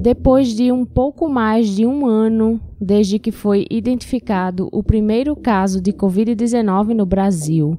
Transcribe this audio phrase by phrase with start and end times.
[0.00, 5.80] Depois de um pouco mais de um ano desde que foi identificado o primeiro caso
[5.80, 7.78] de Covid-19 no Brasil,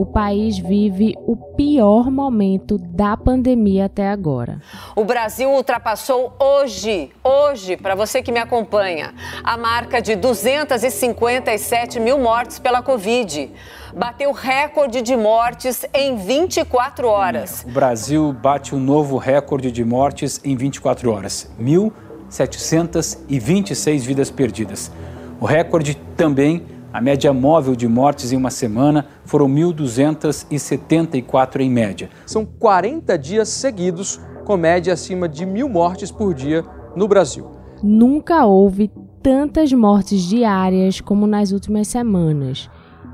[0.00, 4.62] o país vive o pior momento da pandemia até agora.
[4.96, 9.12] O Brasil ultrapassou hoje, hoje, para você que me acompanha,
[9.44, 13.52] a marca de 257 mil mortes pela Covid
[13.94, 17.62] bateu recorde de mortes em 24 horas.
[17.68, 24.90] O Brasil bate um novo recorde de mortes em 24 horas: 1.726 vidas perdidas.
[25.38, 32.10] O recorde também, a média móvel de mortes em uma semana foram 1.274 em média.
[32.26, 36.64] São 40 dias seguidos com média acima de mil mortes por dia
[36.96, 37.48] no Brasil.
[37.82, 38.90] Nunca houve
[39.22, 42.68] tantas mortes diárias como nas últimas semanas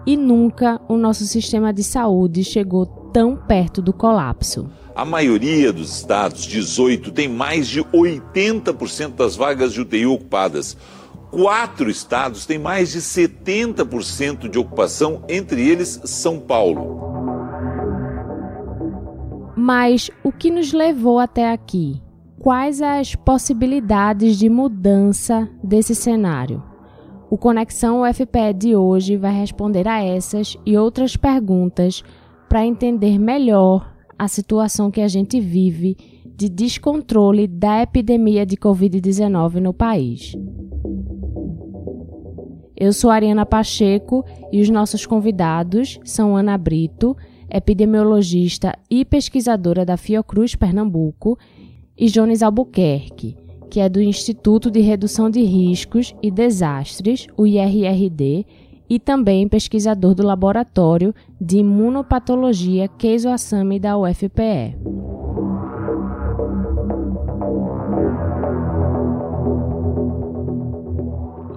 [0.07, 4.71] e nunca o nosso sistema de saúde chegou tão perto do colapso.
[4.95, 10.77] A maioria dos estados, 18, tem mais de 80% das vagas de UTI ocupadas.
[11.37, 16.99] Quatro estados têm mais de 70% de ocupação, entre eles São Paulo.
[19.55, 22.01] Mas o que nos levou até aqui?
[22.41, 26.63] Quais as possibilidades de mudança desse cenário?
[27.29, 32.03] O Conexão UFPE de hoje vai responder a essas e outras perguntas
[32.49, 39.61] para entender melhor a situação que a gente vive de descontrole da epidemia de Covid-19
[39.61, 40.35] no país.
[42.77, 47.17] Eu sou Ariana Pacheco e os nossos convidados são Ana Brito,
[47.51, 51.39] epidemiologista e pesquisadora da Fiocruz Pernambuco,
[51.97, 53.37] e Jones Albuquerque,
[53.71, 58.45] que é do Instituto de Redução de Riscos e Desastres, o IRRD,
[58.89, 65.26] e também pesquisador do Laboratório de Imunopatologia Keizo Assami da UFPE.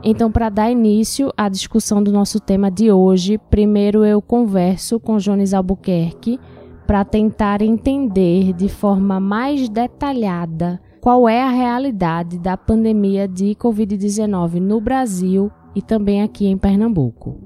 [0.03, 5.17] Então, para dar início à discussão do nosso tema de hoje, primeiro eu converso com
[5.17, 6.39] Jones Albuquerque
[6.87, 14.59] para tentar entender de forma mais detalhada qual é a realidade da pandemia de Covid-19
[14.59, 17.37] no Brasil e também aqui em Pernambuco.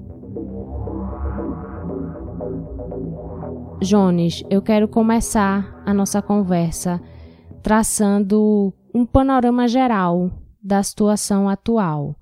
[3.80, 7.00] Jones, eu quero começar a nossa conversa
[7.62, 10.30] traçando um panorama geral
[10.62, 12.16] da situação atual.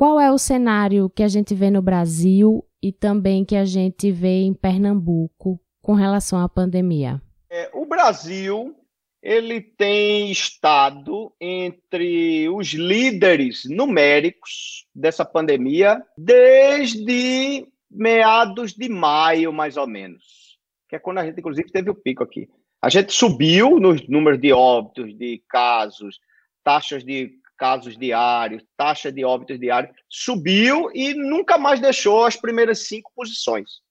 [0.00, 4.10] Qual é o cenário que a gente vê no Brasil e também que a gente
[4.10, 7.20] vê em Pernambuco com relação à pandemia?
[7.50, 8.74] É, o Brasil
[9.22, 19.86] ele tem estado entre os líderes numéricos dessa pandemia desde meados de maio, mais ou
[19.86, 20.56] menos,
[20.88, 22.48] que é quando a gente, inclusive, teve o pico aqui.
[22.80, 26.18] A gente subiu nos números de óbitos, de casos,
[26.64, 32.88] taxas de casos diários, taxa de óbitos diários, subiu e nunca mais deixou as primeiras
[32.88, 33.82] cinco posições.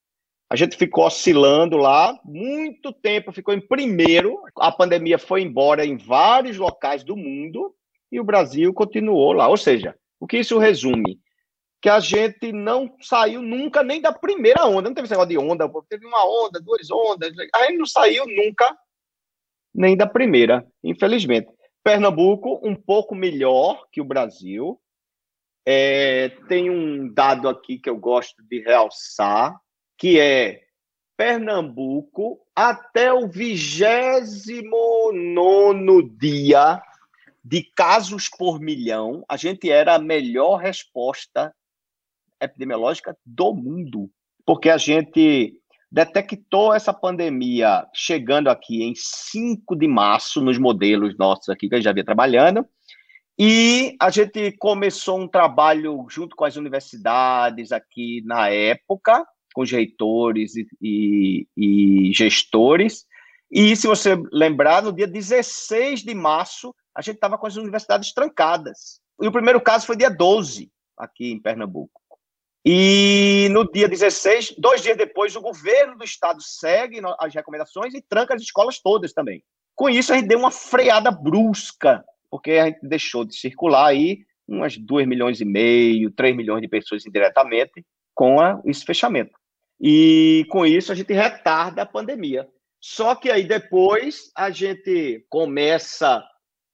[0.49, 4.41] A gente ficou oscilando lá muito tempo, ficou em primeiro.
[4.57, 7.71] A pandemia foi embora em vários locais do mundo
[8.11, 9.47] e o Brasil continuou lá.
[9.47, 11.19] Ou seja, o que isso resume?
[11.79, 14.89] Que a gente não saiu nunca nem da primeira onda.
[14.89, 17.31] Não teve esse negócio de onda, teve uma onda, duas ondas.
[17.53, 18.75] A gente não saiu nunca
[19.75, 21.58] nem da primeira, infelizmente.
[21.83, 24.79] Pernambuco, um pouco melhor que o Brasil.
[25.65, 29.59] É, tem um dado aqui que eu gosto de realçar
[29.99, 30.63] que é
[31.17, 36.81] Pernambuco até o 29 dia
[37.43, 41.53] de casos por milhão, a gente era a melhor resposta
[42.39, 44.09] epidemiológica do mundo,
[44.45, 45.58] porque a gente
[45.91, 51.77] detectou essa pandemia chegando aqui em 5 de março, nos modelos nossos aqui que a
[51.77, 52.65] gente já vinha trabalhando,
[53.37, 59.71] e a gente começou um trabalho junto com as universidades aqui na época, com os
[59.71, 63.05] reitores e, e, e gestores.
[63.49, 68.13] E se você lembrar, no dia 16 de março, a gente estava com as universidades
[68.13, 68.99] trancadas.
[69.21, 71.98] E o primeiro caso foi dia 12, aqui em Pernambuco.
[72.65, 78.01] E no dia 16, dois dias depois, o governo do estado segue as recomendações e
[78.01, 79.43] tranca as escolas todas também.
[79.75, 84.19] Com isso, a gente deu uma freada brusca, porque a gente deixou de circular aí
[84.47, 89.31] umas 2 milhões e meio, 3 milhões de pessoas indiretamente com a, esse fechamento.
[89.79, 92.47] E com isso a gente retarda a pandemia.
[92.81, 96.23] Só que aí depois a gente começa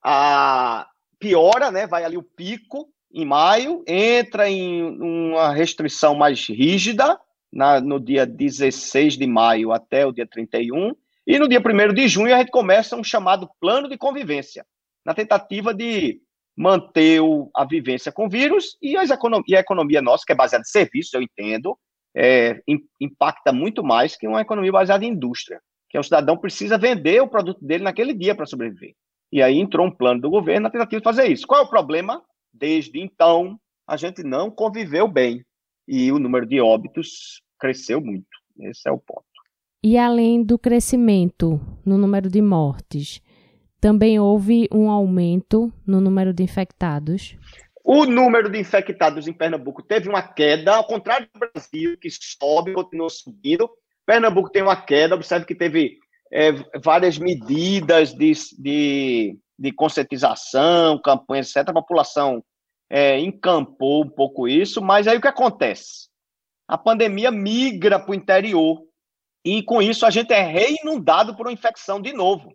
[0.03, 0.87] a
[1.19, 1.85] piora, né?
[1.85, 7.17] Vai ali o pico em maio, entra em uma restrição mais rígida
[7.51, 10.93] na, no dia 16 de maio até o dia 31,
[11.25, 14.65] e no dia 1 de junho a gente começa um chamado plano de convivência,
[15.05, 16.19] na tentativa de
[16.57, 20.33] manter o, a vivência com o vírus e, as econom e a economia nossa, que
[20.33, 21.77] é baseada em serviços, eu entendo,
[22.13, 22.61] é,
[22.99, 27.21] impacta muito mais que uma economia baseada em indústria, que é o cidadão precisa vender
[27.21, 28.93] o produto dele naquele dia para sobreviver.
[29.31, 31.47] E aí entrou um plano do governo na tentativa de fazer isso.
[31.47, 32.21] Qual é o problema?
[32.57, 35.43] Desde então, a gente não conviveu bem
[35.85, 38.27] e o número de óbitos cresceu muito.
[38.59, 39.25] Esse é o ponto.
[39.83, 43.21] E além do crescimento no número de mortes,
[43.81, 47.37] também houve um aumento no número de infectados?
[47.83, 52.73] O número de infectados em Pernambuco teve uma queda, ao contrário do Brasil, que sobe,
[52.73, 53.69] continua subindo.
[54.05, 55.99] Pernambuco tem uma queda, observe que teve
[56.31, 56.51] é,
[56.81, 61.69] várias medidas de, de, de, conscientização, campanhas, etc.
[61.69, 62.43] A população
[62.89, 66.09] é, encampou um pouco isso, mas aí o que acontece?
[66.67, 68.81] A pandemia migra para o interior
[69.43, 72.51] e com isso a gente é reinundado por uma infecção de novo.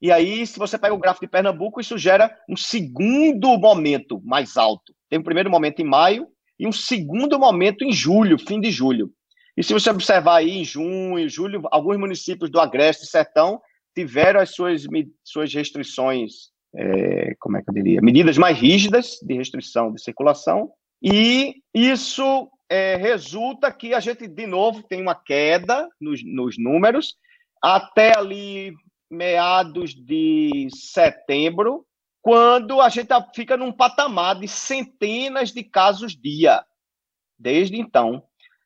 [0.00, 4.56] E aí, se você pega o gráfico de Pernambuco, isso gera um segundo momento mais
[4.56, 4.94] alto.
[5.10, 6.28] Tem um primeiro momento em maio
[6.58, 9.12] e um segundo momento em julho, fim de julho.
[9.56, 13.60] E se você observar aí em junho, julho, alguns municípios do Agreste e Sertão
[13.98, 14.84] tiveram as suas,
[15.24, 20.70] suas restrições, é, como é que eu diria, medidas mais rígidas de restrição de circulação,
[21.02, 27.16] e isso é, resulta que a gente, de novo, tem uma queda nos, nos números,
[27.60, 28.72] até ali
[29.10, 31.84] meados de setembro,
[32.22, 36.62] quando a gente fica num patamar de centenas de casos dia.
[37.36, 38.22] Desde então,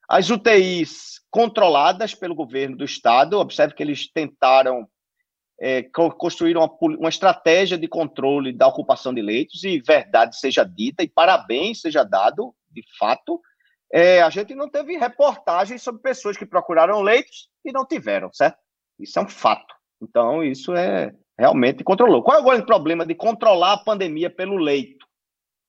[0.06, 4.86] as UTIs controladas pelo governo do estado, observe que eles tentaram
[5.62, 5.84] é,
[6.18, 11.08] construir uma, uma, estratégia de controle da ocupação de leitos, e verdade seja dita, e
[11.08, 13.40] parabéns seja dado, de fato,
[13.92, 18.58] é, a gente não teve reportagens sobre pessoas que procuraram leitos e não tiveram, certo?
[18.98, 19.72] Isso é um fato.
[20.02, 22.24] Então, isso é realmente controlou.
[22.24, 25.06] Qual é o grande problema de controlar a pandemia pelo leito,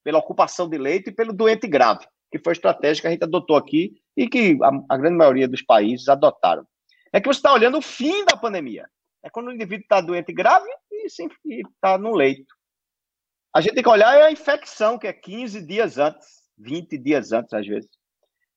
[0.04, 3.24] pela ocupação de leito e pelo doente grave, que foi a estratégia que a gente
[3.24, 6.66] adotou aqui e que a, a grande maioria dos países adotaram?
[7.12, 8.88] É que você está olhando o fim da pandemia.
[9.24, 12.54] É quando o indivíduo está doente grave e está no leito.
[13.56, 16.28] A gente tem que olhar a infecção, que é 15 dias antes,
[16.58, 17.90] 20 dias antes, às vezes.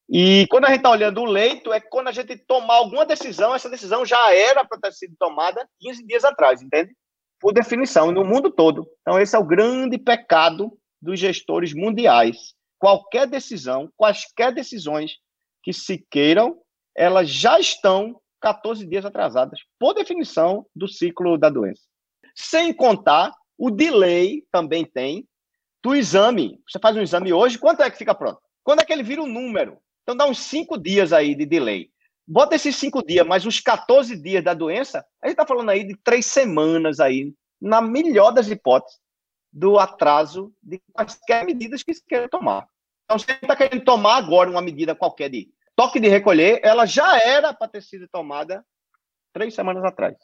[0.08, 3.54] E quando a gente está olhando o leito, é quando a gente tomar alguma decisão,
[3.54, 6.94] essa decisão já era para ter sido tomada 15 dias atrás, entende?
[7.40, 8.88] Por definição, no mundo todo.
[9.02, 12.54] Então, esse é o grande pecado dos gestores mundiais.
[12.78, 15.16] Qualquer decisão, quaisquer decisões
[15.62, 16.56] que se queiram,
[16.94, 21.82] elas já estão 14 dias atrasadas, por definição do ciclo da doença.
[22.32, 25.26] Sem contar o delay também tem
[25.82, 26.60] do exame.
[26.68, 28.40] Você faz um exame hoje, quanto é que fica pronto?
[28.62, 29.78] Quando é que ele vira um número?
[30.04, 31.90] Então dá uns cinco dias aí de delay.
[32.24, 35.82] Bota esses cinco dias, mais uns 14 dias da doença, a gente está falando aí
[35.82, 39.00] de três semanas aí, na melhor das hipóteses,
[39.52, 42.68] do atraso de quaisquer medidas que se queira tomar.
[43.04, 47.20] Então, se está querendo tomar agora uma medida qualquer de toque de recolher, ela já
[47.20, 48.64] era para ter sido tomada
[49.32, 50.16] três semanas atrás.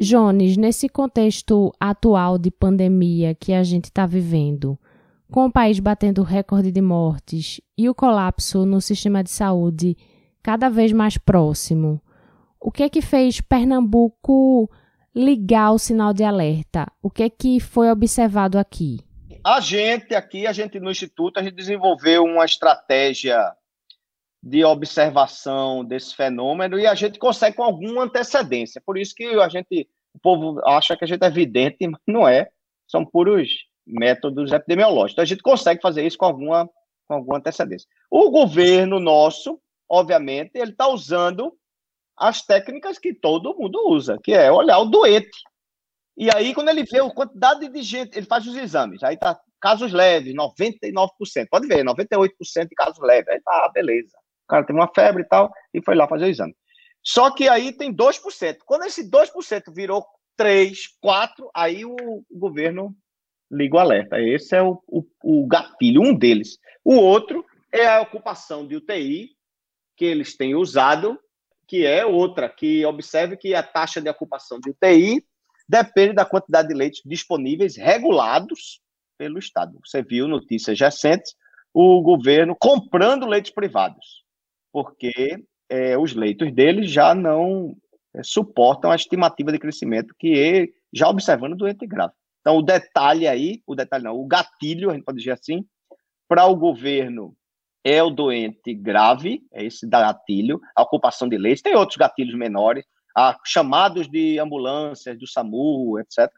[0.00, 4.78] Jones, nesse contexto atual de pandemia que a gente está vivendo,
[5.30, 9.96] com o país batendo recorde de mortes e o colapso no sistema de saúde
[10.42, 12.00] cada vez mais próximo,
[12.60, 14.70] o que é que fez Pernambuco
[15.14, 16.86] ligar o sinal de alerta?
[17.02, 19.05] O que é que foi observado aqui?
[19.46, 23.38] A gente aqui, a gente no Instituto, a gente desenvolveu uma estratégia
[24.42, 28.82] de observação desse fenômeno e a gente consegue com alguma antecedência.
[28.84, 32.26] Por isso que a gente, o povo acha que a gente é evidente, mas não
[32.26, 32.50] é.
[32.88, 33.48] São puros
[33.86, 35.12] métodos epidemiológicos.
[35.12, 36.68] Então, a gente consegue fazer isso com alguma,
[37.06, 37.88] com alguma antecedência.
[38.10, 41.56] O governo nosso, obviamente, ele está usando
[42.16, 45.38] as técnicas que todo mundo usa, que é olhar o doente.
[46.16, 49.02] E aí, quando ele vê a quantidade de gente, ele faz os exames.
[49.02, 51.10] Aí tá casos leves, 99%.
[51.50, 53.28] Pode ver, 98% de casos leves.
[53.28, 54.16] Aí tá, beleza.
[54.44, 56.54] O cara tem uma febre e tal, e foi lá fazer o exame.
[57.02, 58.58] Só que aí tem 2%.
[58.64, 60.04] Quando esse 2% virou
[60.36, 62.94] 3, 4, aí o governo
[63.50, 64.20] liga o alerta.
[64.20, 66.58] Esse é o, o, o gatilho, um deles.
[66.84, 69.30] O outro é a ocupação de UTI,
[69.96, 71.18] que eles têm usado,
[71.66, 75.24] que é outra, que observe que a taxa de ocupação de UTI
[75.68, 78.80] depende da quantidade de leitos disponíveis regulados
[79.18, 79.78] pelo Estado.
[79.84, 81.34] Você viu notícias recentes,
[81.72, 84.24] o governo comprando leitos privados,
[84.72, 85.12] porque
[85.68, 87.76] é, os leitos deles já não
[88.14, 92.14] é, suportam a estimativa de crescimento que é, já observando doente grave.
[92.40, 95.66] Então, o detalhe aí, o detalhe não, o gatilho, a gente pode dizer assim,
[96.28, 97.36] para o governo
[97.84, 102.84] é o doente grave, é esse gatilho, a ocupação de leitos, tem outros gatilhos menores,
[103.16, 106.30] há chamados de ambulâncias, do SAMU, etc.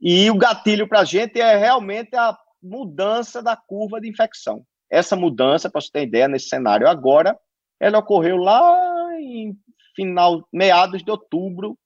[0.00, 4.64] E o gatilho para a gente é realmente a mudança da curva de infecção.
[4.90, 7.38] Essa mudança, para você ter ideia, nesse cenário agora,
[7.80, 9.56] ela ocorreu lá em
[9.94, 11.78] final, meados de outubro,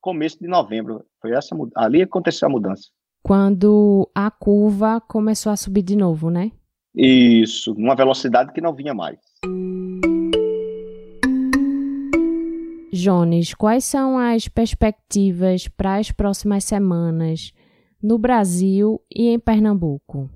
[0.00, 1.04] começo de novembro.
[1.20, 2.88] Foi essa ali aconteceu a mudança.
[3.22, 6.52] Quando a curva começou a subir de novo, né?
[6.94, 9.18] Isso, numa velocidade que não vinha mais.
[12.92, 17.52] Jones, quais são as perspectivas para as próximas semanas
[18.02, 20.30] no Brasil e em Pernambuco?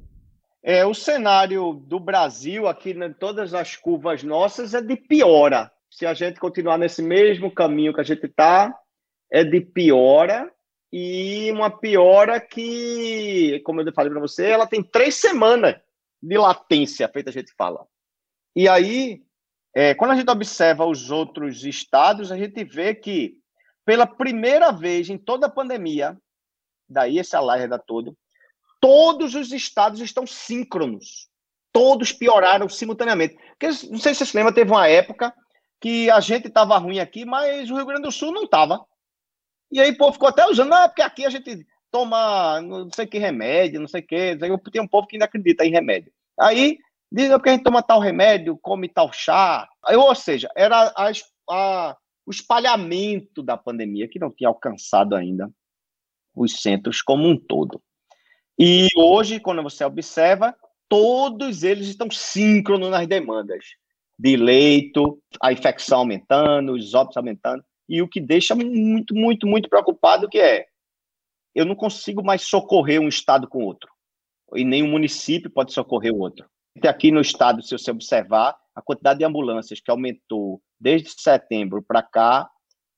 [0.63, 5.73] É, o cenário do Brasil, aqui em todas as curvas nossas, é de piora.
[5.91, 8.73] Se a gente continuar nesse mesmo caminho que a gente está,
[9.31, 10.51] é de piora.
[10.93, 15.77] E uma piora que, como eu falei para você, ela tem três semanas
[16.23, 17.87] de latência, feita a gente fala.
[18.55, 19.23] E aí,
[19.75, 23.35] é, quando a gente observa os outros estados, a gente vê que,
[23.85, 26.17] pela primeira vez em toda a pandemia,
[26.89, 28.17] daí esse alerta todo,
[28.81, 31.29] todos os estados estão síncronos.
[31.73, 33.35] Todos pioraram simultaneamente.
[33.59, 35.33] Porque, não sei se você lembra, teve uma época
[35.81, 38.85] que a gente estava ruim aqui, mas o Rio Grande do Sul não estava.
[39.71, 43.07] E aí o povo ficou até usando, ah, porque aqui a gente toma não sei
[43.07, 44.37] que remédio, não sei o que.
[44.71, 46.13] Tem um povo que ainda acredita em remédio.
[46.39, 46.79] Aí
[47.13, 49.69] diz porque a gente toma tal remédio, come tal chá.
[49.89, 51.13] Ou seja, era a,
[51.51, 55.51] a, o espalhamento da pandemia que não tinha alcançado ainda
[56.35, 57.81] os centros como um todo.
[58.59, 60.57] E hoje, quando você observa,
[60.89, 63.65] todos eles estão síncronos nas demandas
[64.19, 69.69] de leito, a infecção aumentando, os óbitos aumentando, e o que deixa muito, muito, muito
[69.69, 70.67] preocupado que é
[71.55, 73.91] eu não consigo mais socorrer um estado com outro.
[74.55, 76.47] E nem um município pode socorrer o outro.
[76.83, 82.03] Aqui no estado, se você observar, a quantidade de ambulâncias que aumentou desde setembro para
[82.03, 82.49] cá,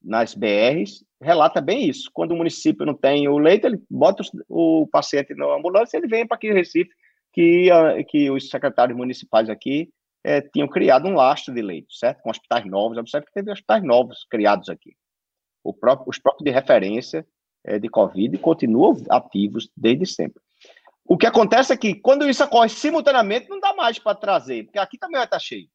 [0.04, 2.10] nas BRs, relata bem isso.
[2.12, 6.26] Quando o município não tem o leito, ele bota o paciente na ambulância ele vem
[6.26, 6.90] para aqui em Recife,
[7.32, 7.68] que,
[8.08, 9.90] que os secretários municipais aqui
[10.22, 12.22] é, tinham criado um lastro de leitos, certo?
[12.22, 12.98] Com hospitais novos.
[12.98, 14.94] Observe que teve hospitais novos criados aqui.
[15.80, 17.26] Próprio, os próprios de referência
[17.64, 20.42] é, de Covid continuam ativos desde sempre.
[21.06, 24.78] O que acontece é que quando isso ocorre simultaneamente, não dá mais para trazer, porque
[24.78, 25.68] aqui também vai estar cheio.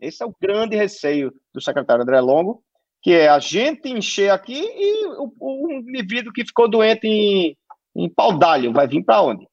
[0.00, 2.62] Esse é o grande receio do secretário André Longo,
[3.02, 7.56] que é a gente encher aqui e o, o indivíduo que ficou doente em,
[7.94, 9.46] em d'alho vai vir para onde?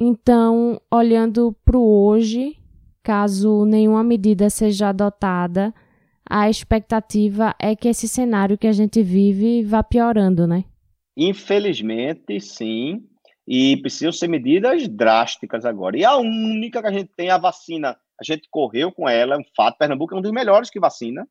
[0.00, 2.56] Então, olhando para o hoje,
[3.02, 5.74] caso nenhuma medida seja adotada,
[6.28, 10.64] a expectativa é que esse cenário que a gente vive vá piorando, né?
[11.16, 13.06] Infelizmente, sim.
[13.46, 15.98] E precisam ser medidas drásticas agora.
[15.98, 17.96] E a única que a gente tem é a vacina.
[18.20, 19.78] A gente correu com ela, é um fato.
[19.78, 21.26] Pernambuco é um dos melhores que vacina,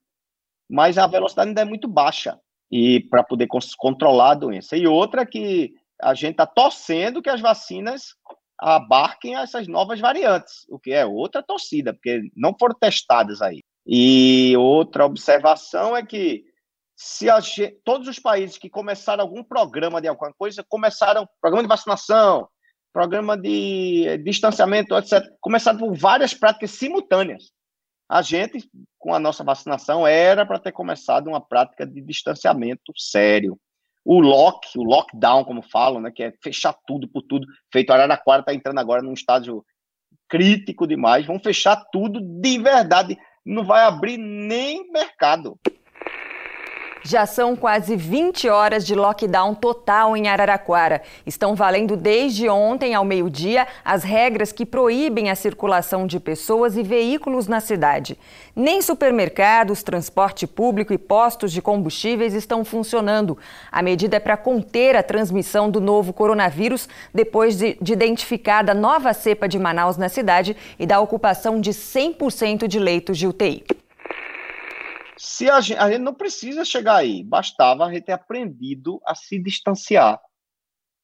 [0.69, 2.39] mas a velocidade ainda é muito baixa
[2.71, 4.77] e para poder controlar a doença.
[4.77, 8.15] E outra que a gente está torcendo que as vacinas
[8.57, 13.59] abarquem essas novas variantes, o que é outra torcida, porque não foram testadas aí.
[13.85, 16.45] E outra observação é que
[17.03, 21.67] se gente, todos os países que começaram algum programa de alguma coisa, começaram programa de
[21.67, 22.47] vacinação,
[22.93, 27.51] programa de distanciamento, etc., começaram por várias práticas simultâneas.
[28.07, 33.59] A gente, com a nossa vacinação, era para ter começado uma prática de distanciamento sério.
[34.05, 37.95] O lock, o lockdown, como falam, né, que é fechar tudo por tudo, feito a
[37.95, 39.65] Araraquara está entrando agora num estágio
[40.29, 45.59] crítico demais, vão fechar tudo de verdade, não vai abrir nem mercado.
[47.03, 51.01] Já são quase 20 horas de lockdown total em Araraquara.
[51.25, 56.83] Estão valendo desde ontem ao meio-dia as regras que proíbem a circulação de pessoas e
[56.83, 58.19] veículos na cidade.
[58.55, 63.35] Nem supermercados, transporte público e postos de combustíveis estão funcionando.
[63.71, 69.11] A medida é para conter a transmissão do novo coronavírus depois de, de identificada nova
[69.11, 73.80] cepa de Manaus na cidade e da ocupação de 100% de leitos de UTI.
[75.23, 79.13] Se a gente, a gente não precisa chegar aí, bastava a gente ter aprendido a
[79.13, 80.19] se distanciar.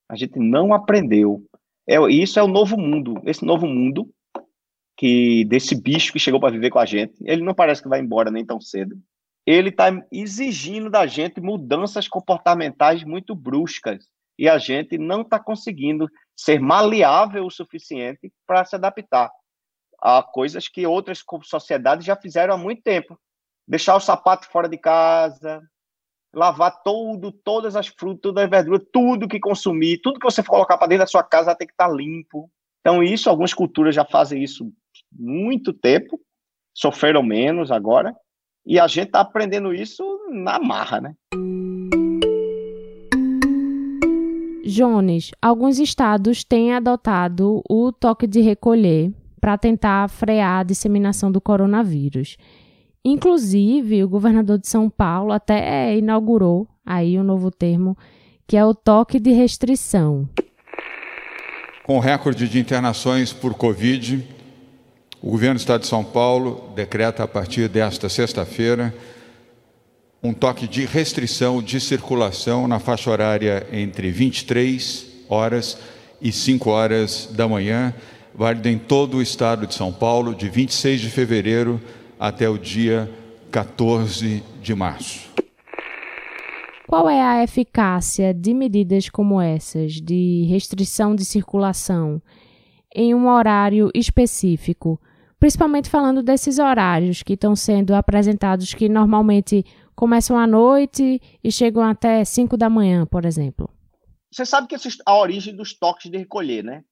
[0.09, 1.45] A gente não aprendeu.
[1.87, 3.21] É, isso é o novo mundo.
[3.27, 4.11] Esse novo mundo
[4.97, 7.99] que desse bicho que chegou para viver com a gente, ele não parece que vai
[7.99, 8.99] embora nem tão cedo.
[9.45, 16.09] Ele está exigindo da gente mudanças comportamentais muito bruscas e a gente não está conseguindo
[16.35, 19.29] ser maleável o suficiente para se adaptar
[20.01, 23.15] a coisas que outras sociedades já fizeram há muito tempo
[23.67, 25.61] deixar o sapato fora de casa,
[26.33, 30.51] lavar todo, todas as frutas, todas as verduras, tudo que consumir, tudo que você for
[30.51, 32.49] colocar para dentro da sua casa tem que estar tá limpo.
[32.81, 34.71] Então, isso, algumas culturas já fazem isso
[35.11, 36.19] muito tempo,
[36.73, 38.15] sofreram menos agora,
[38.65, 41.15] e a gente está aprendendo isso na marra, né?
[44.63, 51.39] Jones, alguns estados têm adotado o toque de recolher para tentar frear a disseminação do
[51.39, 52.37] coronavírus.
[53.03, 57.97] Inclusive, o governador de São Paulo até inaugurou aí um novo termo,
[58.45, 60.27] que é o toque de restrição.
[61.85, 64.23] Com recorde de internações por Covid,
[65.21, 68.93] o governo do Estado de São Paulo decreta a partir desta sexta-feira
[70.21, 75.77] um toque de restrição de circulação na faixa horária entre 23 horas
[76.21, 77.93] e 5 horas da manhã,
[78.33, 81.81] válido em todo o estado de São Paulo, de 26 de fevereiro
[82.19, 83.09] até o dia
[83.51, 85.27] 14 de março.
[86.87, 92.21] Qual é a eficácia de medidas como essas, de restrição de circulação,
[92.95, 94.99] em um horário específico?
[95.37, 101.83] Principalmente falando desses horários que estão sendo apresentados, que normalmente começam à noite e chegam
[101.83, 103.69] até 5 da manhã, por exemplo.
[104.31, 106.83] Você sabe que a origem dos toques de recolher, né?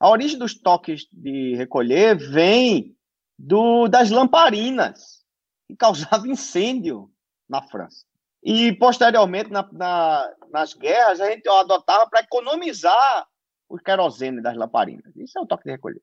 [0.00, 2.96] A origem dos toques de recolher vem
[3.42, 5.24] do, das lamparinas,
[5.66, 7.10] que causavam incêndio
[7.48, 8.06] na França.
[8.40, 13.26] E, posteriormente, na, na, nas guerras, a gente adotava para economizar
[13.68, 15.14] o querosene das lamparinas.
[15.16, 16.00] Isso é o toque de recolher.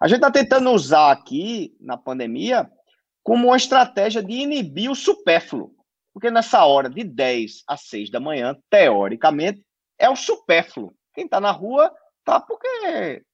[0.00, 2.68] A gente está tentando usar aqui, na pandemia,
[3.22, 5.74] como uma estratégia de inibir o supérfluo.
[6.12, 9.64] Porque nessa hora de 10 a 6 da manhã, teoricamente,
[9.96, 10.92] é o supérfluo.
[11.14, 13.24] Quem está na rua está porque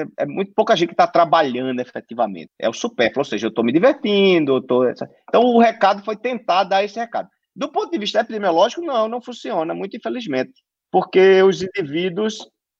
[0.00, 2.50] é, é, muito pouca gente que está trabalhando efetivamente.
[2.58, 4.60] É o supérfluo, ou seja, eu estou me divertindo.
[4.62, 4.88] Tô...
[5.28, 7.28] Então, o recado foi tentar dar esse recado.
[7.54, 10.52] Do ponto de vista epidemiológico, não, não funciona, muito infelizmente,
[10.90, 12.38] porque os indivíduos,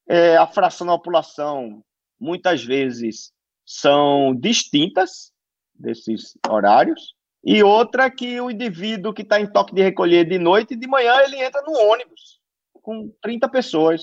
[0.09, 1.83] é, a fração da população,
[2.19, 3.33] muitas vezes
[3.67, 5.31] são distintas
[5.75, 7.15] desses horários,
[7.45, 10.87] e outra que o indivíduo que está em toque de recolher de noite e de
[10.87, 12.41] manhã ele entra no ônibus
[12.83, 14.03] com 30 pessoas.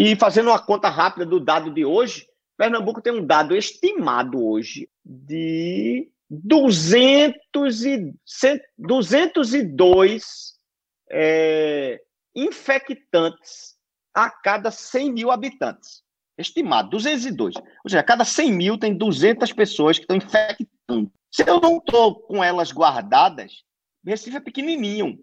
[0.00, 2.24] E fazendo uma conta rápida do dado de hoje,
[2.56, 8.14] Pernambuco tem um dado estimado hoje de 200 e,
[8.78, 10.54] 202
[11.10, 12.00] é,
[12.32, 13.76] infectantes
[14.14, 16.04] a cada 100 mil habitantes.
[16.38, 17.56] Estimado, 202.
[17.56, 21.10] Ou seja, a cada 100 mil tem 200 pessoas que estão infectando.
[21.28, 23.64] Se eu não estou com elas guardadas,
[24.06, 25.18] Recife é pequenininho.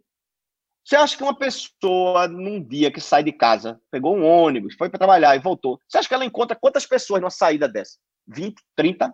[0.85, 4.87] Você acha que uma pessoa, num dia que sai de casa, pegou um ônibus, foi
[4.87, 7.97] para trabalhar e voltou, você acha que ela encontra quantas pessoas numa saída dessa?
[8.27, 9.13] 20, 30?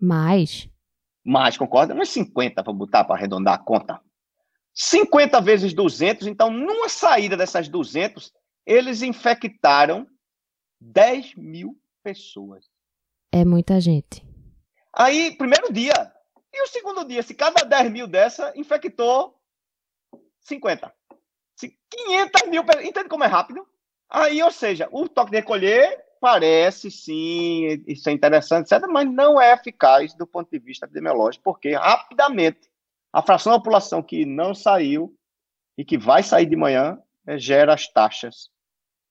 [0.00, 0.72] Mais
[1.24, 1.94] mais, concorda?
[1.94, 4.00] Uns 50 para botar, para arredondar a conta.
[4.74, 8.32] 50 vezes 200, então, numa saída dessas 200,
[8.66, 10.06] eles infectaram
[10.80, 12.66] 10 mil pessoas.
[13.30, 14.26] É muita gente.
[14.94, 16.12] Aí, primeiro dia.
[16.52, 19.38] E o segundo dia, se cada 10 mil dessa infectou
[20.40, 20.92] 50.
[21.68, 22.86] 500 mil pessoas.
[22.86, 23.66] Entende como é rápido?
[24.08, 29.40] Aí, ou seja, o toque de recolher parece sim, isso é interessante, etc., mas não
[29.40, 32.70] é eficaz do ponto de vista epidemiológico, porque rapidamente
[33.12, 35.14] a fração da população que não saiu
[35.76, 38.50] e que vai sair de manhã é, gera as taxas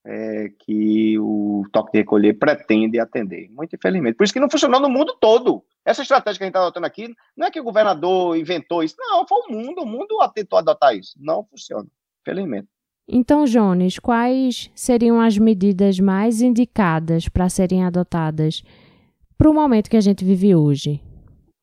[0.05, 3.49] é, que o toque de recolher pretende atender.
[3.51, 4.15] Muito infelizmente.
[4.15, 5.63] Por isso que não funcionou no mundo todo.
[5.85, 8.95] Essa estratégia que a gente está adotando aqui, não é que o governador inventou isso,
[8.97, 11.15] não, foi o mundo, o mundo tentou adotar isso.
[11.19, 11.87] Não funciona,
[12.21, 12.67] infelizmente.
[13.07, 18.63] Então, Jones, quais seriam as medidas mais indicadas para serem adotadas
[19.37, 21.01] para o momento que a gente vive hoje?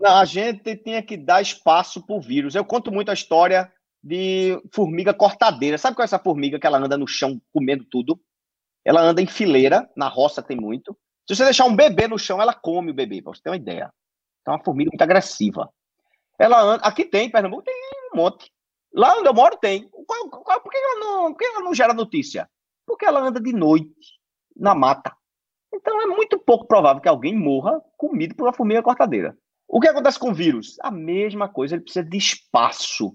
[0.05, 2.55] A gente tinha que dar espaço para o vírus.
[2.55, 5.79] Eu conto muito a história de formiga cortadeira.
[5.79, 8.21] Sabe qual é essa formiga que ela anda no chão comendo tudo?
[8.85, 10.97] Ela anda em fileira, na roça tem muito.
[11.27, 13.57] Se você deixar um bebê no chão, ela come o bebê, para você ter uma
[13.57, 13.93] ideia.
[14.41, 15.69] Então, é uma formiga muito agressiva.
[16.39, 17.75] Ela anda, aqui tem, em Pernambuco tem
[18.13, 18.51] um monte.
[18.93, 19.89] Lá onde eu moro tem.
[19.89, 22.49] Qual, qual, por, que ela não, por que ela não gera notícia?
[22.87, 24.19] Porque ela anda de noite,
[24.57, 25.15] na mata.
[25.73, 29.37] Então é muito pouco provável que alguém morra comido por uma formiga cortadeira.
[29.67, 30.77] O que acontece com o vírus?
[30.81, 33.15] A mesma coisa, ele precisa de espaço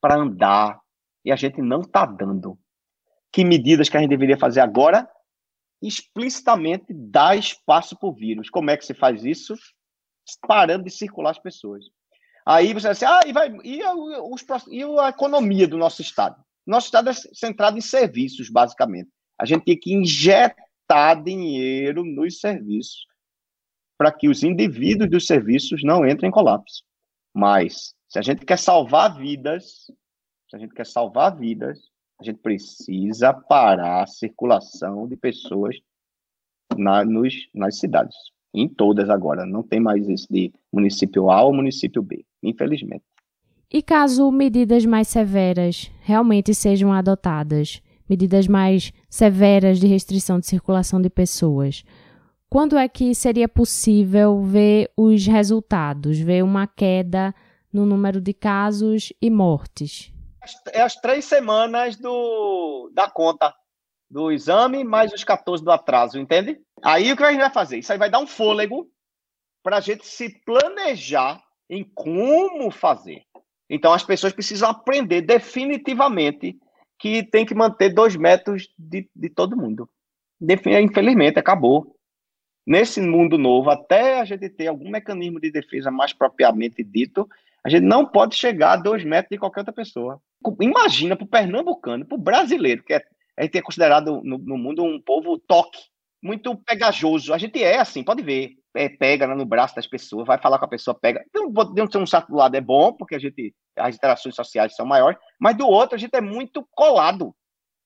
[0.00, 0.78] para andar.
[1.24, 2.58] E a gente não está dando.
[3.32, 5.08] Que medidas que a gente deveria fazer agora?
[5.82, 8.50] Explicitamente dar espaço para o vírus.
[8.50, 9.54] Como é que se faz isso?
[10.46, 11.86] Parando de circular as pessoas.
[12.46, 16.02] Aí você vai assim, ah, e, vai, e, a, os, e a economia do nosso
[16.02, 16.42] Estado?
[16.66, 19.10] Nosso Estado é centrado em serviços, basicamente.
[19.38, 23.06] A gente tem que injetar dinheiro nos serviços
[23.98, 26.82] para que os indivíduos dos serviços não entrem em colapso.
[27.34, 29.86] Mas, se a gente quer salvar vidas,
[30.48, 31.78] se a gente quer salvar vidas,
[32.20, 35.76] a gente precisa parar a circulação de pessoas
[36.76, 38.16] na, nos, nas cidades.
[38.52, 39.46] Em todas agora.
[39.46, 43.04] Não tem mais isso de município A ou município B, infelizmente.
[43.72, 51.00] E caso medidas mais severas realmente sejam adotadas, medidas mais severas de restrição de circulação
[51.00, 51.84] de pessoas,
[52.48, 57.32] quando é que seria possível ver os resultados, ver uma queda
[57.72, 60.12] no número de casos e mortes?
[60.72, 63.54] É as três semanas do, da conta
[64.10, 66.60] do exame mais os 14 do atraso, entende?
[66.82, 67.78] Aí o que a gente vai fazer?
[67.78, 68.90] Isso aí vai dar um fôlego
[69.62, 73.22] para a gente se planejar em como fazer.
[73.68, 76.58] Então as pessoas precisam aprender definitivamente
[76.98, 79.88] que tem que manter dois metros de, de todo mundo.
[80.42, 81.96] Infelizmente, acabou.
[82.66, 87.26] Nesse mundo novo, até a gente ter algum mecanismo de defesa mais propriamente dito,
[87.64, 90.20] a gente não pode chegar a dois metros de qualquer outra pessoa.
[90.60, 93.02] Imagina para o pernambucano, para o brasileiro, que é,
[93.36, 95.80] a gente é considerado no, no, mundo um povo toque,
[96.22, 97.32] muito pegajoso.
[97.32, 98.52] A gente é assim, pode ver.
[98.74, 101.24] É, pega no braço das pessoas, vai falar com a pessoa, pega.
[101.28, 105.18] Então, de um certo lado é bom, porque a gente, as interações sociais são maiores,
[105.40, 107.34] mas do outro a gente é muito colado.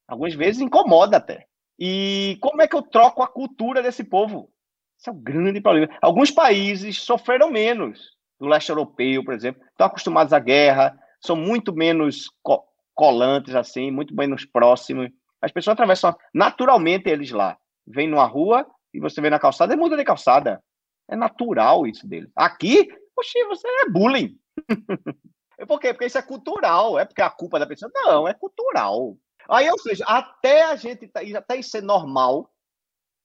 [0.07, 1.47] Algumas vezes incomoda até.
[1.79, 4.51] E como é que eu troco a cultura desse povo?
[4.99, 5.88] Esse é o grande problema.
[6.01, 11.75] Alguns países sofreram menos do leste europeu, por exemplo, estão acostumados à guerra, são muito
[11.75, 12.62] menos co
[12.94, 15.11] colantes, assim, muito menos próximos.
[15.42, 17.59] As pessoas atravessam naturalmente eles lá.
[17.85, 20.62] Vem numa rua e você vê na calçada, e muda de calçada.
[21.09, 22.31] É natural isso deles.
[22.35, 24.38] Aqui, poxa, você é bullying.
[25.69, 25.93] Por quê?
[25.93, 26.99] Porque isso é cultural.
[26.99, 27.90] É porque é a culpa da pessoa.
[27.95, 29.17] Não, é cultural.
[29.49, 32.51] Aí, ou seja, até a gente, tá, até isso ser normal,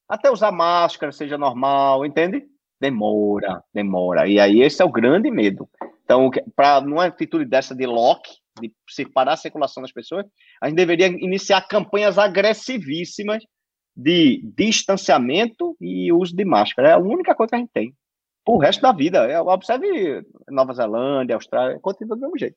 [0.07, 2.45] até usar máscara seja normal, entende?
[2.79, 4.27] Demora, demora.
[4.27, 5.69] E aí esse é o grande medo.
[6.03, 8.21] Então, para numa atitude dessa de lock,
[8.59, 10.25] de separar a circulação das pessoas,
[10.61, 13.43] a gente deveria iniciar campanhas agressivíssimas
[14.01, 16.89] de distanciamento e uso de máscara.
[16.89, 17.93] É a única coisa que a gente tem.
[18.47, 19.29] O resto da vida.
[19.29, 22.55] É, observe Nova Zelândia, Austrália, continua do mesmo jeito.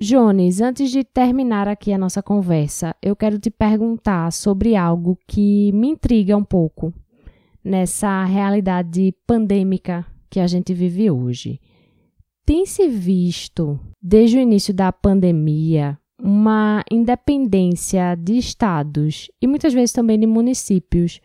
[0.00, 5.70] Jones, antes de terminar aqui a nossa conversa, eu quero te perguntar sobre algo que
[5.72, 6.92] me intriga um pouco
[7.64, 11.60] nessa realidade pandêmica que a gente vive hoje.
[12.44, 19.92] Tem se visto, desde o início da pandemia, uma independência de estados e muitas vezes
[19.92, 21.20] também de municípios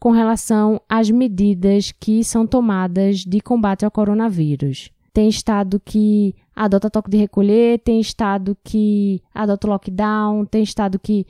[0.00, 4.90] com relação às medidas que são tomadas de combate ao coronavírus.
[5.12, 11.24] Tem estado que adota toque de recolher, tem estado que adota lockdown, tem estado que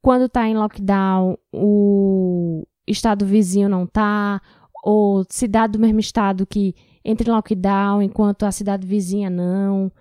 [0.00, 4.40] quando está em lockdown o estado vizinho não está,
[4.82, 6.74] ou cidade do mesmo estado que
[7.04, 9.92] entra em lockdown enquanto a cidade vizinha não.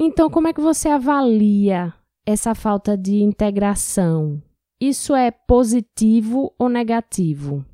[0.00, 1.92] Então, como é que você avalia
[2.24, 4.40] essa falta de integração?
[4.80, 7.66] Isso é positivo ou negativo?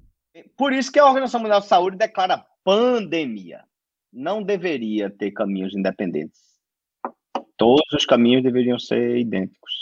[0.57, 3.63] Por isso que a Organização Mundial de Saúde declara pandemia
[4.11, 6.41] não deveria ter caminhos independentes.
[7.59, 9.73] Todos os caminhos deveriam ser idênticos.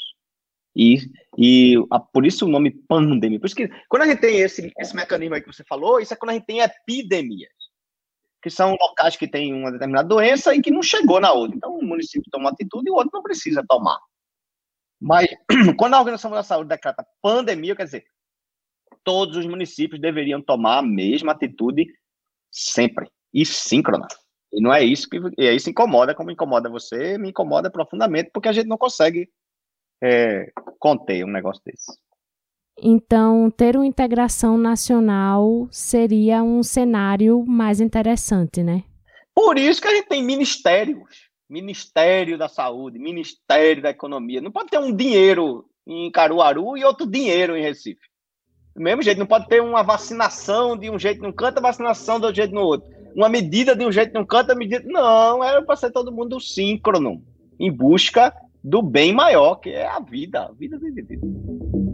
[0.75, 0.99] E,
[1.39, 3.39] e a, por isso o nome pandemia.
[3.39, 6.13] Por isso que quando a gente tem esse, esse mecanismo aí que você falou, isso
[6.13, 7.53] é quando a gente tem epidemias,
[8.43, 11.57] que são locais que têm uma determinada doença e que não chegou na outra.
[11.57, 13.99] Então, um município toma atitude e o outro não precisa tomar.
[15.01, 15.29] Mas
[15.79, 18.05] quando a Organização Mundial da Saúde decreta pandemia, quer dizer,
[19.05, 21.87] todos os municípios deveriam tomar a mesma atitude
[22.51, 24.09] sempre e síncrona.
[24.53, 28.49] E não é isso que e isso incomoda, como incomoda você, me incomoda profundamente, porque
[28.49, 29.31] a gente não consegue
[30.03, 31.93] é, conter um negócio desse.
[32.81, 38.85] Então, ter uma integração nacional seria um cenário mais interessante, né?
[39.35, 41.31] Por isso que a gente tem ministérios.
[41.49, 44.41] Ministério da Saúde, Ministério da Economia.
[44.41, 48.01] Não pode ter um dinheiro em Caruaru e outro dinheiro em Recife.
[48.75, 52.19] Do mesmo jeito, não pode ter uma vacinação de um jeito num canto, a vacinação
[52.19, 54.85] do jeito no outro uma medida de um jeito não canta, medida.
[54.87, 57.23] Não, era para ser todo mundo síncrono,
[57.59, 61.92] em busca do bem maior, que é a vida, a vida indivíduo.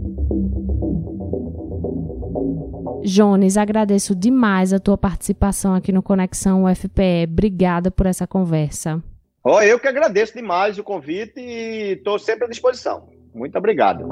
[3.05, 7.27] Jones, agradeço demais a tua participação aqui no Conexão UFPE.
[7.31, 9.03] Obrigada por essa conversa.
[9.43, 13.09] Oh, eu que agradeço demais o convite e estou sempre à disposição.
[13.35, 14.07] Muito obrigado.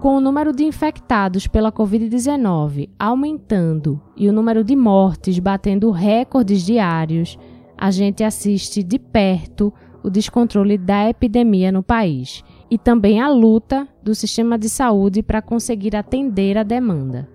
[0.00, 6.64] Com o número de infectados pela Covid-19 aumentando e o número de mortes batendo recordes
[6.64, 7.36] diários,
[7.76, 9.72] a gente assiste de perto
[10.06, 15.42] o descontrole da epidemia no país e também a luta do sistema de saúde para
[15.42, 17.28] conseguir atender a demanda.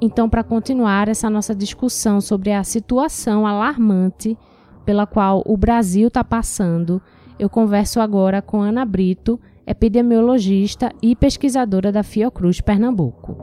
[0.00, 4.38] Então, para continuar essa nossa discussão sobre a situação alarmante
[4.84, 7.02] pela qual o Brasil está passando,
[7.40, 13.36] eu converso agora com Ana Brito, epidemiologista e pesquisadora da Fiocruz Pernambuco.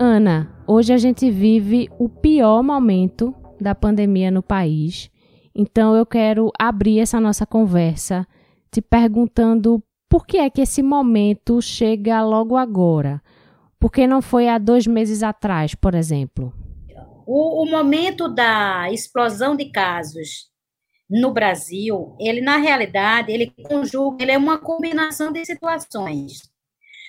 [0.00, 5.10] Ana, hoje a gente vive o pior momento da pandemia no país.
[5.54, 8.26] Então eu quero abrir essa nossa conversa
[8.70, 13.20] te perguntando por que é que esse momento chega logo agora?
[13.80, 16.52] Por que não foi há dois meses atrás, por exemplo?
[17.26, 20.48] O, o momento da explosão de casos
[21.08, 26.42] no Brasil, ele na realidade, ele conjuga, ele é uma combinação de situações.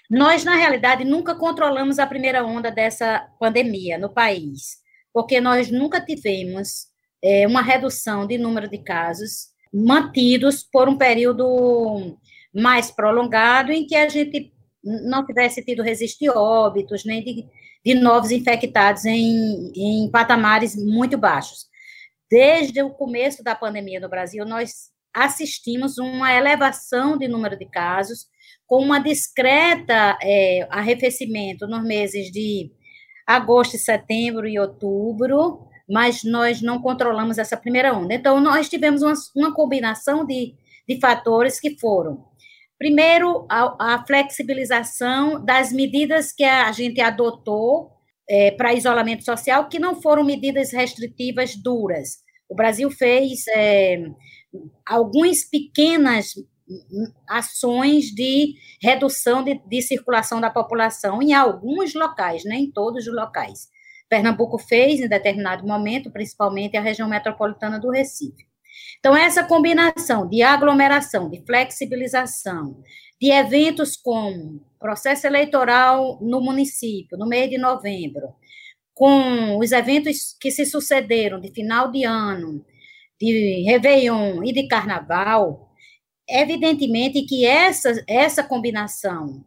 [0.10, 4.78] Nós, na realidade, nunca controlamos a primeira onda dessa pandemia no país,
[5.14, 6.88] porque nós nunca tivemos
[7.24, 12.18] é, uma redução de número de casos mantidos por um período
[12.54, 14.52] mais prolongado, em que a gente
[14.84, 17.46] não tivesse tido resistir óbitos, nem de,
[17.86, 21.68] de novos infectados em, em patamares muito baixos.
[22.30, 28.28] Desde o começo da pandemia no Brasil, nós assistimos uma elevação de número de casos,
[28.70, 32.72] com uma discreta é, arrefecimento nos meses de
[33.26, 38.14] agosto, setembro e outubro, mas nós não controlamos essa primeira onda.
[38.14, 40.54] Então, nós tivemos uma, uma combinação de,
[40.88, 42.24] de fatores que foram,
[42.78, 47.92] primeiro, a, a flexibilização das medidas que a gente adotou
[48.30, 52.20] é, para isolamento social, que não foram medidas restritivas duras.
[52.48, 54.04] O Brasil fez é,
[54.86, 56.36] algumas pequenas
[57.28, 63.14] ações de redução de, de, circulação da população em alguns locais, nem em todos os
[63.14, 63.68] locais.
[64.08, 68.48] Pernambuco fez em determinado momento, principalmente a região metropolitana do Recife.
[69.00, 72.82] Então, essa combinação de aglomeração, de flexibilização,
[73.22, 78.34] de eventos como processo eleitoral no município, no mês de novembro,
[78.94, 82.66] com os eventos que se sucederam de final de ano,
[83.20, 85.69] de Réveillon e de Carnaval,
[86.30, 89.44] Evidentemente que essa, essa combinação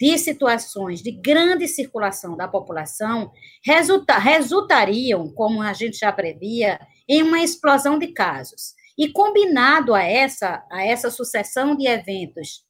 [0.00, 3.32] de situações de grande circulação da população
[3.64, 8.74] resulta, resultariam, como a gente já previa, em uma explosão de casos.
[8.96, 12.64] E combinado a essa, a essa sucessão de eventos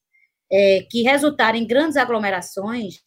[0.50, 3.02] é, que resultaram em grandes aglomerações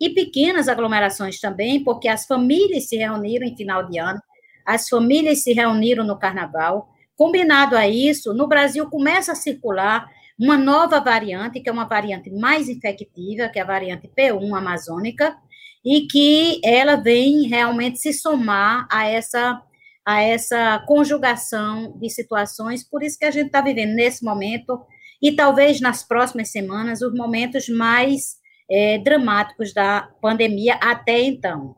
[0.00, 4.20] e pequenas aglomerações também, porque as famílias se reuniram em final de ano,
[4.66, 10.56] as famílias se reuniram no carnaval, Combinado a isso, no Brasil começa a circular uma
[10.56, 15.36] nova variante, que é uma variante mais infectiva, que é a variante P1 amazônica,
[15.84, 19.62] e que ela vem realmente se somar a essa,
[20.04, 24.80] a essa conjugação de situações, por isso que a gente está vivendo nesse momento,
[25.22, 28.36] e talvez nas próximas semanas, os momentos mais
[28.68, 31.76] é, dramáticos da pandemia até então.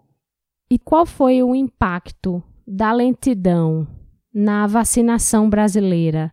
[0.70, 3.87] E qual foi o impacto da lentidão
[4.38, 6.31] na vacinação brasileira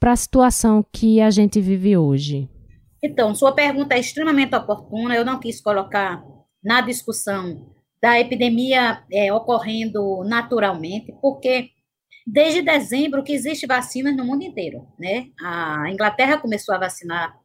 [0.00, 2.50] para a situação que a gente vive hoje?
[3.00, 5.14] Então, sua pergunta é extremamente oportuna.
[5.14, 6.24] Eu não quis colocar
[6.62, 11.70] na discussão da epidemia é, ocorrendo naturalmente, porque
[12.26, 15.28] desde dezembro que existe vacinas no mundo inteiro, né?
[15.40, 17.38] A Inglaterra começou a vacinar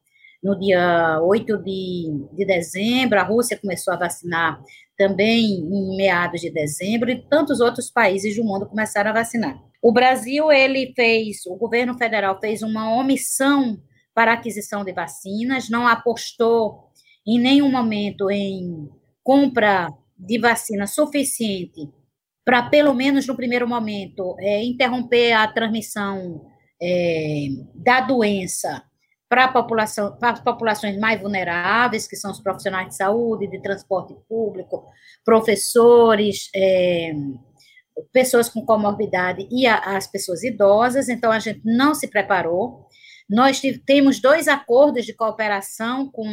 [0.45, 4.62] no dia 8 de, de dezembro, a Rússia começou a vacinar
[4.95, 9.60] também em meados de dezembro, e tantos outros países do mundo começaram a vacinar.
[9.81, 13.81] O Brasil, ele fez, o governo federal fez uma omissão
[14.13, 16.91] para aquisição de vacinas, não apostou
[17.27, 18.88] em nenhum momento em
[19.23, 21.89] compra de vacina suficiente
[22.45, 26.45] para, pelo menos no primeiro momento, é, interromper a transmissão
[26.79, 28.84] é, da doença
[29.27, 34.85] para população, as populações mais vulneráveis, que são os profissionais de saúde, de transporte público,
[35.23, 37.13] professores, é,
[38.11, 42.85] pessoas com comorbidade e a, as pessoas idosas, então a gente não se preparou.
[43.29, 46.25] Nós temos dois acordos de cooperação com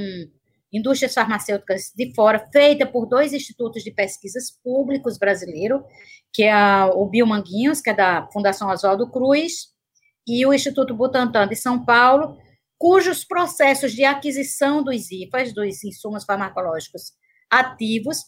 [0.72, 5.82] indústrias farmacêuticas de fora, feita por dois institutos de pesquisas públicos brasileiros,
[6.32, 9.72] que é a, o Biomanguinhos, que é da Fundação Oswaldo Cruz,
[10.26, 12.38] e o Instituto Butantan de São Paulo,
[12.82, 17.12] cujos processos de aquisição dos IFAs, dos insumos farmacológicos
[17.48, 18.24] ativos,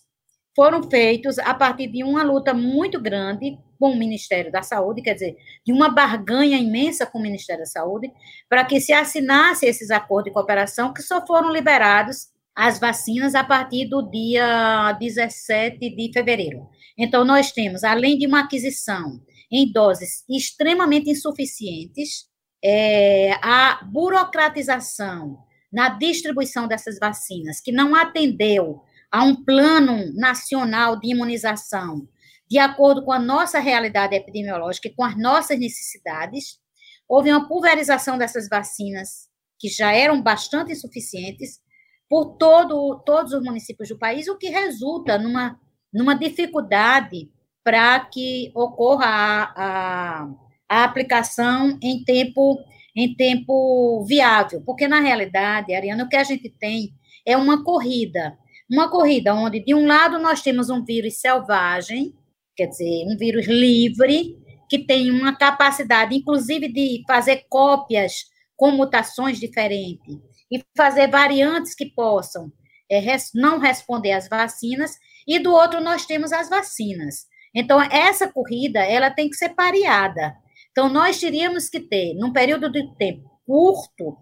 [0.54, 5.14] foram feitos a partir de uma luta muito grande com o Ministério da Saúde, quer
[5.14, 5.34] dizer,
[5.66, 8.12] de uma barganha imensa com o Ministério da Saúde,
[8.48, 13.42] para que se assinasse esses acordos de cooperação, que só foram liberados as vacinas a
[13.42, 16.68] partir do dia 17 de fevereiro.
[16.96, 22.32] Então, nós temos, além de uma aquisição em doses extremamente insuficientes,
[22.64, 25.38] é, a burocratização
[25.72, 32.08] na distribuição dessas vacinas, que não atendeu a um plano nacional de imunização
[32.48, 36.58] de acordo com a nossa realidade epidemiológica e com as nossas necessidades.
[37.08, 41.60] Houve uma pulverização dessas vacinas, que já eram bastante insuficientes,
[42.08, 45.58] por todo, todos os municípios do país, o que resulta numa,
[45.92, 47.30] numa dificuldade
[47.64, 50.28] para que ocorra a, a,
[50.80, 52.58] a, aplicação em tempo,
[52.94, 54.62] em tempo viável.
[54.64, 56.92] Porque, na realidade, Ariana, o que a gente tem
[57.26, 58.36] é uma corrida.
[58.70, 62.14] Uma corrida onde, de um lado, nós temos um vírus selvagem,
[62.56, 64.36] quer dizer, um vírus livre,
[64.68, 68.24] que tem uma capacidade, inclusive, de fazer cópias
[68.56, 70.16] com mutações diferentes
[70.50, 72.52] e fazer variantes que possam
[72.90, 74.92] é, res, não responder às vacinas,
[75.26, 77.26] e do outro nós temos as vacinas.
[77.54, 80.34] Então, essa corrida, ela tem que ser pareada.
[80.74, 84.18] Então, nós teríamos que ter, num período de tempo curto,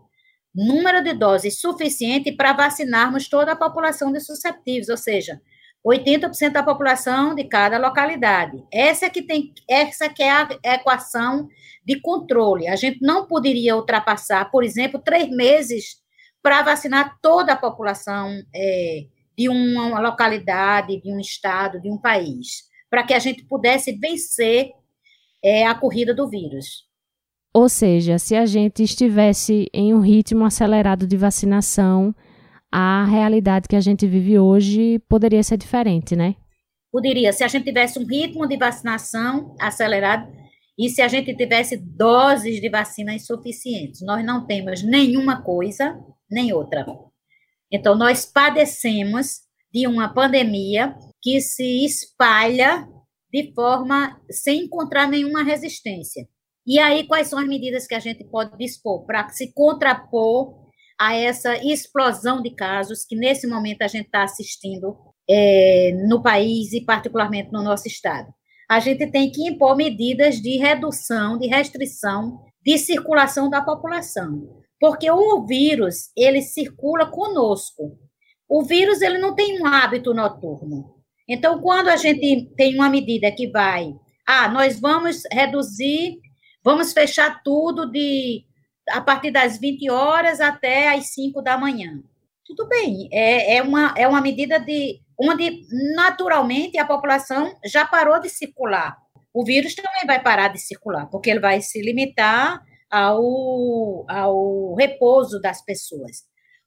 [0.54, 5.40] número de doses suficiente para vacinarmos toda a população de susceptíveis, ou seja,
[5.82, 8.62] 80% da população de cada localidade.
[8.70, 11.48] Essa que tem, essa que é a equação
[11.82, 12.68] de controle.
[12.68, 16.02] A gente não poderia ultrapassar, por exemplo, três meses
[16.42, 19.06] para vacinar toda a população é,
[19.38, 24.70] de uma localidade, de um estado, de um país, para que a gente pudesse vencer
[25.42, 26.86] é, a corrida do vírus.
[27.54, 32.14] Ou seja, se a gente estivesse em um ritmo acelerado de vacinação,
[32.70, 36.34] a realidade que a gente vive hoje poderia ser diferente, né?
[36.90, 40.30] Poderia, se a gente tivesse um ritmo de vacinação acelerado
[40.78, 44.00] e se a gente tivesse doses de vacina insuficientes.
[44.00, 45.98] Nós não temos nenhuma coisa
[46.30, 46.86] nem outra.
[47.70, 49.40] Então, nós padecemos
[49.72, 52.86] de uma pandemia que se espalha
[53.32, 56.28] de forma sem encontrar nenhuma resistência.
[56.66, 60.62] E aí, quais são as medidas que a gente pode dispor para se contrapor
[61.00, 64.96] a essa explosão de casos que, nesse momento, a gente está assistindo
[65.28, 68.32] é, no país e, particularmente, no nosso estado?
[68.68, 75.10] A gente tem que impor medidas de redução, de restrição de circulação da população, porque
[75.10, 77.98] o vírus, ele circula conosco.
[78.48, 81.01] O vírus, ele não tem um hábito noturno.
[81.28, 83.94] Então, quando a gente tem uma medida que vai,
[84.26, 86.18] ah, nós vamos reduzir
[86.64, 88.44] Vamos fechar tudo de
[88.88, 92.00] a partir das 20 horas até as 5 da manhã.
[92.44, 95.62] Tudo bem, é, é, uma, é uma medida de onde
[95.96, 98.96] naturalmente a população já parou de circular.
[99.34, 105.40] O vírus também vai parar de circular, porque ele vai se limitar ao, ao repouso
[105.40, 106.24] das pessoas.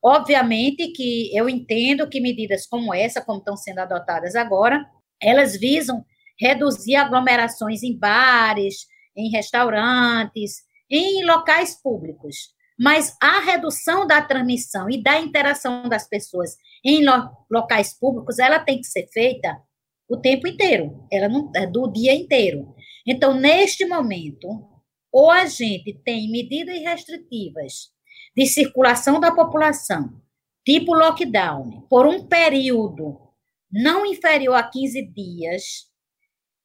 [0.08, 4.86] Obviamente que eu entendo que medidas como essa, como estão sendo adotadas agora,
[5.20, 6.06] elas visam
[6.40, 8.86] reduzir aglomerações em bares,
[9.18, 10.58] em restaurantes,
[10.92, 12.54] em locais públicos.
[12.80, 18.60] Mas a redução da transmissão e da interação das pessoas em lo locais públicos, ela
[18.60, 19.60] tem que ser feita
[20.08, 22.76] o tempo inteiro, ela não é do dia inteiro.
[23.08, 24.48] Então, neste momento,
[25.12, 27.95] ou a gente tem medidas restritivas
[28.36, 30.22] de circulação da população,
[30.66, 33.20] tipo lockdown, por um período
[33.72, 35.64] não inferior a 15 dias,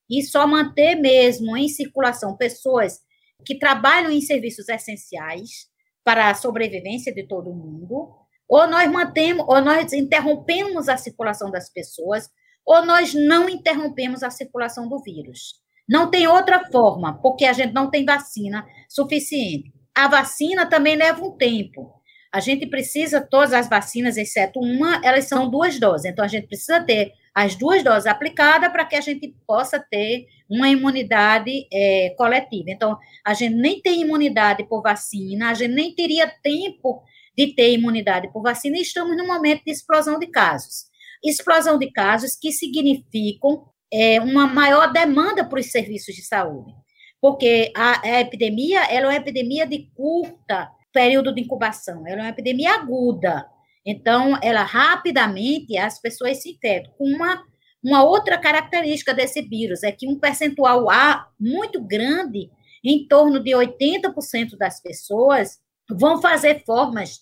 [0.09, 2.98] e só manter mesmo em circulação pessoas
[3.44, 5.68] que trabalham em serviços essenciais
[6.04, 8.12] para a sobrevivência de todo mundo,
[8.48, 12.28] ou nós mantemos, ou nós interrompemos a circulação das pessoas,
[12.66, 15.61] ou nós não interrompemos a circulação do vírus.
[15.88, 19.72] Não tem outra forma, porque a gente não tem vacina suficiente.
[20.00, 21.92] A vacina também leva um tempo.
[22.32, 26.06] A gente precisa, todas as vacinas, exceto uma, elas são duas doses.
[26.06, 30.24] Então, a gente precisa ter as duas doses aplicadas para que a gente possa ter
[30.48, 32.70] uma imunidade é, coletiva.
[32.70, 37.02] Então, a gente nem tem imunidade por vacina, a gente nem teria tempo
[37.36, 40.86] de ter imunidade por vacina e estamos num momento de explosão de casos.
[41.22, 46.72] Explosão de casos que significam é, uma maior demanda para os serviços de saúde,
[47.20, 52.24] porque a, a epidemia ela é uma epidemia de curta período de incubação, ela é
[52.24, 53.46] uma epidemia aguda.
[53.85, 56.92] Então, ela rapidamente, as pessoas se infectam.
[56.99, 57.42] Uma,
[57.82, 62.51] uma outra característica desse vírus é que um percentual A muito grande,
[62.84, 67.20] em torno de 80% das pessoas, vão fazer formas,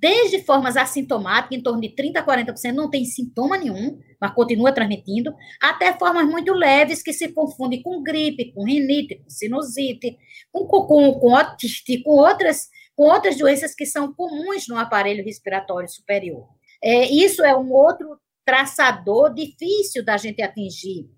[0.00, 4.72] desde formas assintomáticas, em torno de 30% a 40% não tem sintoma nenhum, mas continua
[4.72, 10.16] transmitindo, até formas muito leves que se confundem com gripe, com rinite, com sinusite,
[10.52, 16.48] com, com, com, com, outras com outras doenças que são comuns no aparelho respiratório superior.
[16.82, 21.08] É, isso é um outro traçador difícil da gente atingir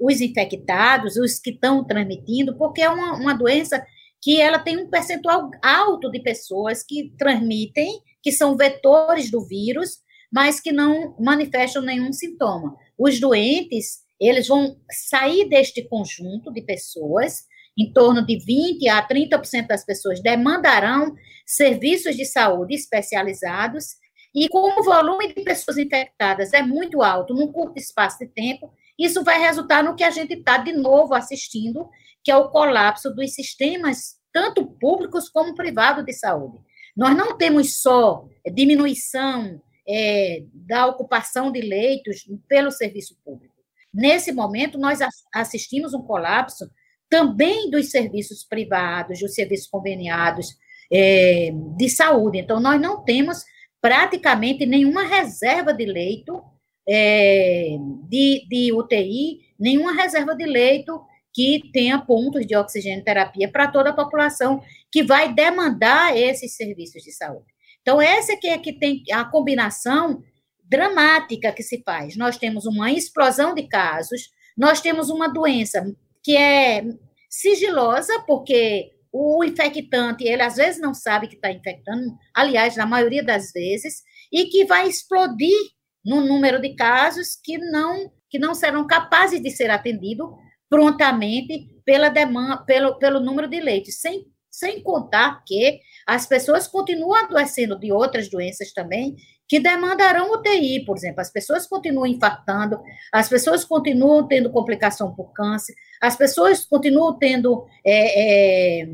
[0.00, 3.84] os infectados, os que estão transmitindo, porque é uma, uma doença
[4.20, 10.00] que ela tem um percentual alto de pessoas que transmitem, que são vetores do vírus,
[10.30, 12.76] mas que não manifestam nenhum sintoma.
[12.98, 17.46] Os doentes, eles vão sair deste conjunto de pessoas,
[17.78, 21.14] em torno de 20 a 30% das pessoas demandarão
[21.46, 23.96] serviços de saúde especializados,
[24.34, 28.70] e como o volume de pessoas infectadas é muito alto num curto espaço de tempo,
[28.98, 31.88] isso vai resultar no que a gente está de novo assistindo,
[32.22, 36.67] que é o colapso dos sistemas, tanto públicos como privados de saúde.
[36.98, 43.54] Nós não temos só diminuição é, da ocupação de leitos pelo serviço público.
[43.94, 44.98] Nesse momento, nós
[45.32, 46.68] assistimos um colapso
[47.08, 50.48] também dos serviços privados, dos serviços conveniados
[50.92, 52.38] é, de saúde.
[52.38, 53.44] Então, nós não temos
[53.80, 56.42] praticamente nenhuma reserva de leito
[56.88, 57.76] é,
[58.08, 61.00] de, de UTI, nenhuma reserva de leito
[61.32, 67.02] que tenha pontos de oxigênio terapia para toda a população que vai demandar esses serviços
[67.02, 67.46] de saúde.
[67.80, 70.22] Então, essa que é que tem a combinação
[70.68, 72.16] dramática que se faz.
[72.16, 75.84] Nós temos uma explosão de casos, nós temos uma doença
[76.22, 76.84] que é
[77.30, 83.24] sigilosa, porque o infectante, ele às vezes não sabe que está infectando, aliás, na maioria
[83.24, 85.56] das vezes, e que vai explodir
[86.04, 90.28] no número de casos que não, que não serão capazes de ser atendidos
[90.68, 94.26] prontamente pela demanda, pelo, pelo número de leitos, sem,
[94.58, 99.16] sem contar que as pessoas continuam adoecendo de outras doenças também,
[99.48, 101.20] que demandarão UTI, por exemplo.
[101.20, 102.80] As pessoas continuam infartando,
[103.12, 108.88] as pessoas continuam tendo complicação por câncer, as pessoas continuam tendo é, é,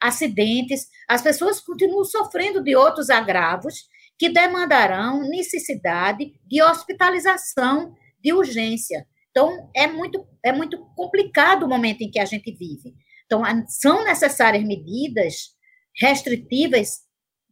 [0.00, 3.86] acidentes, as pessoas continuam sofrendo de outros agravos
[4.18, 9.06] que demandarão necessidade de hospitalização de urgência.
[9.30, 12.94] Então, é muito, é muito complicado o momento em que a gente vive.
[13.32, 15.52] Então, são necessárias medidas
[15.98, 16.98] restritivas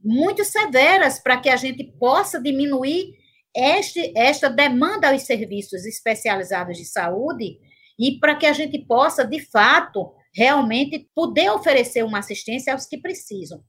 [0.04, 3.14] muito severas para que a gente possa diminuir
[3.56, 7.58] este, esta demanda aos serviços especializados de saúde
[7.98, 12.98] e para que a gente possa, de fato, realmente poder oferecer uma assistência aos que
[12.98, 13.62] precisam.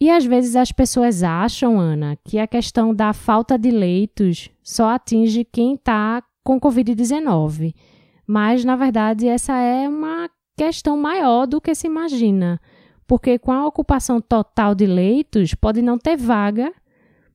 [0.00, 4.90] E às vezes as pessoas acham, Ana, que a questão da falta de leitos só
[4.90, 7.74] atinge quem está com Covid-19.
[8.26, 12.60] Mas, na verdade, essa é uma questão maior do que se imagina.
[13.06, 16.72] Porque com a ocupação total de leitos, pode não ter vaga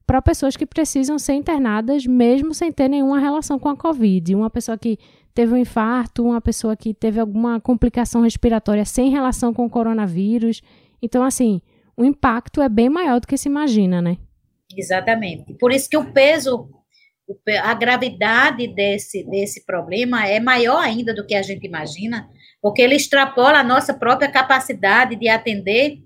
[0.06, 4.34] para pessoas que precisam ser internadas, mesmo sem ter nenhuma relação com a Covid.
[4.34, 4.98] Uma pessoa que
[5.32, 10.60] teve um infarto, uma pessoa que teve alguma complicação respiratória sem relação com o coronavírus.
[11.00, 11.62] Então, assim,
[11.96, 14.18] o impacto é bem maior do que se imagina, né?
[14.76, 15.54] Exatamente.
[15.54, 16.68] Por isso que o peso,
[17.62, 22.28] a gravidade desse, desse problema é maior ainda do que a gente imagina,
[22.62, 25.98] porque ele extrapola a nossa própria capacidade de atender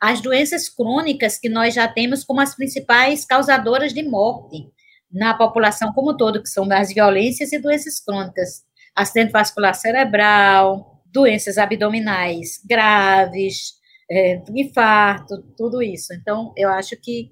[0.00, 4.68] as doenças crônicas que nós já temos como as principais causadoras de morte
[5.10, 8.62] na população como um todo, que são as violências e doenças crônicas,
[8.94, 13.74] acidente vascular cerebral, doenças abdominais graves,
[14.10, 16.12] é, infarto, tudo isso.
[16.12, 17.30] Então, eu acho que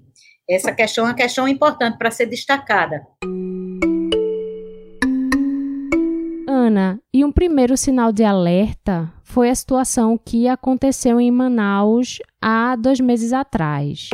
[0.49, 3.05] essa questão é uma questão importante para ser destacada.
[6.63, 12.77] Ana, e um primeiro sinal de alerta foi a situação que aconteceu em Manaus há
[12.77, 14.09] dois meses atrás.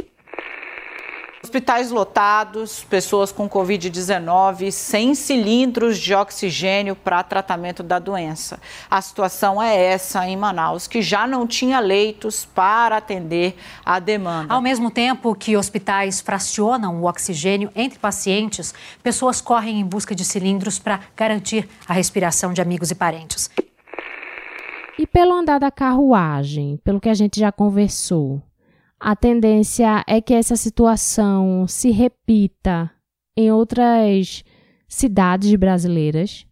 [1.50, 8.60] Hospitais lotados, pessoas com Covid-19 sem cilindros de oxigênio para tratamento da doença.
[8.88, 14.54] A situação é essa em Manaus, que já não tinha leitos para atender a demanda.
[14.54, 18.72] Ao mesmo tempo que hospitais fracionam o oxigênio entre pacientes,
[19.02, 23.50] pessoas correm em busca de cilindros para garantir a respiração de amigos e parentes.
[25.00, 28.40] E pelo andar da carruagem, pelo que a gente já conversou,
[29.00, 32.92] a tendência é que essa situação se repita
[33.38, 34.44] em outras
[34.88, 36.46] cidades brasileiras?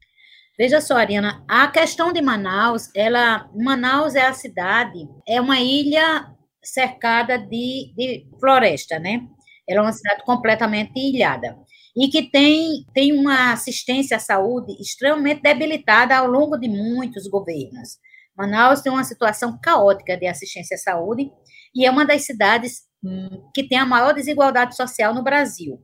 [0.57, 6.33] Veja só, Ariana, a questão de Manaus, ela, Manaus é a cidade, é uma ilha
[6.63, 9.21] cercada de, de floresta, né?
[9.67, 11.57] Ela é uma cidade completamente ilhada
[11.95, 17.97] e que tem, tem uma assistência à saúde extremamente debilitada ao longo de muitos governos.
[18.37, 21.31] Manaus tem uma situação caótica de assistência à saúde
[21.75, 25.79] e é uma das cidades hum, que tem a maior desigualdade social no Brasil.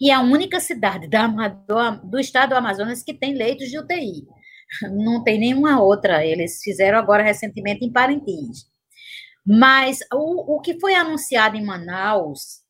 [0.00, 3.78] E é a única cidade da, do, do estado do Amazonas que tem leitos de
[3.78, 4.26] UTI.
[4.90, 6.26] Não tem nenhuma outra.
[6.26, 8.64] Eles fizeram agora recentemente em Parintins.
[9.46, 12.62] Mas o, o que foi anunciado em Manaus,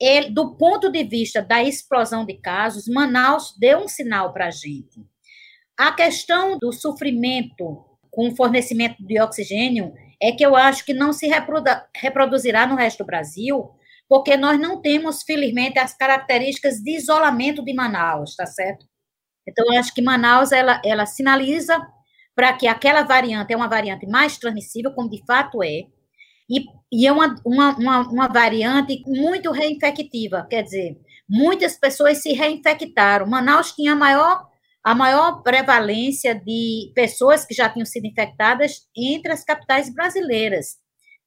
[0.00, 4.50] ele, do ponto de vista da explosão de casos, Manaus deu um sinal para a
[4.50, 5.00] gente.
[5.78, 9.92] A questão do sofrimento com o fornecimento de oxigênio
[10.22, 11.28] é que eu acho que não se
[11.96, 13.70] reproduzirá no resto do Brasil,
[14.08, 18.86] porque nós não temos, felizmente, as características de isolamento de Manaus, tá certo?
[19.48, 21.80] Então, eu acho que Manaus, ela, ela sinaliza
[22.34, 25.86] para que aquela variante é uma variante mais transmissível, como de fato é,
[26.48, 32.32] e, e é uma, uma, uma, uma variante muito reinfectiva, quer dizer, muitas pessoas se
[32.32, 33.26] reinfectaram.
[33.26, 34.46] Manaus tinha a maior,
[34.84, 40.76] a maior prevalência de pessoas que já tinham sido infectadas entre as capitais brasileiras,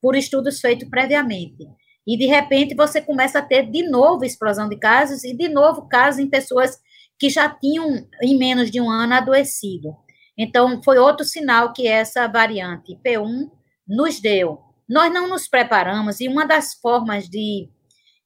[0.01, 1.65] por estudos feitos previamente.
[2.05, 5.87] E, de repente, você começa a ter de novo explosão de casos e, de novo,
[5.87, 6.77] casos em pessoas
[7.17, 9.95] que já tinham, em menos de um ano, adoecido.
[10.37, 13.49] Então, foi outro sinal que essa variante P1
[13.87, 14.59] nos deu.
[14.87, 17.69] Nós não nos preparamos, e uma das formas de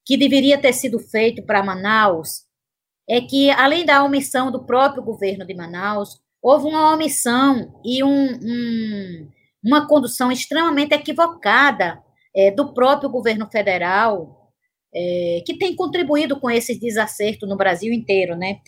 [0.04, 2.49] que deveria ter sido feito para Manaus
[3.10, 8.34] é que, além da omissão do próprio governo de Manaus, houve uma omissão e um,
[8.34, 9.30] um,
[9.64, 12.01] uma condução extremamente equivocada
[12.36, 14.51] é, do próprio governo federal,
[14.93, 18.60] é, que tem contribuído com esse desacerto no Brasil inteiro, né?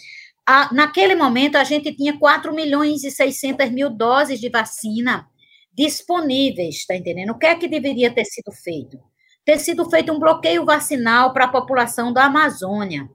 [0.46, 5.28] A, naquele momento, a gente tinha 4 milhões e 600 mil doses de vacina
[5.72, 7.30] disponíveis, está entendendo?
[7.30, 9.00] O que é que deveria ter sido feito?
[9.46, 13.08] Ter sido feito um bloqueio vacinal para a população da Amazônia,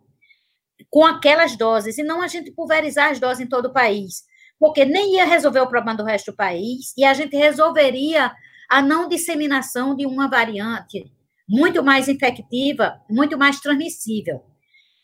[0.90, 4.24] com aquelas doses, e não a gente pulverizar as doses em todo o país,
[4.58, 8.32] porque nem ia resolver o problema do resto do país, e a gente resolveria
[8.68, 11.10] a não disseminação de uma variante
[11.48, 14.42] muito mais infectiva, muito mais transmissível.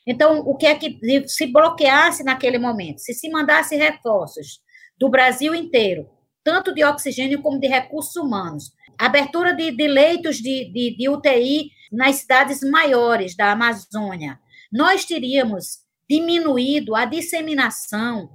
[0.07, 0.99] Então, o que é que
[1.29, 2.99] se bloqueasse naquele momento?
[2.99, 4.61] Se se mandasse reforços
[4.99, 6.09] do Brasil inteiro,
[6.43, 11.71] tanto de oxigênio como de recursos humanos, abertura de, de leitos de, de, de UTI
[11.93, 14.41] nas cidades maiores da Amazônia,
[14.73, 18.31] nós teríamos diminuído a disseminação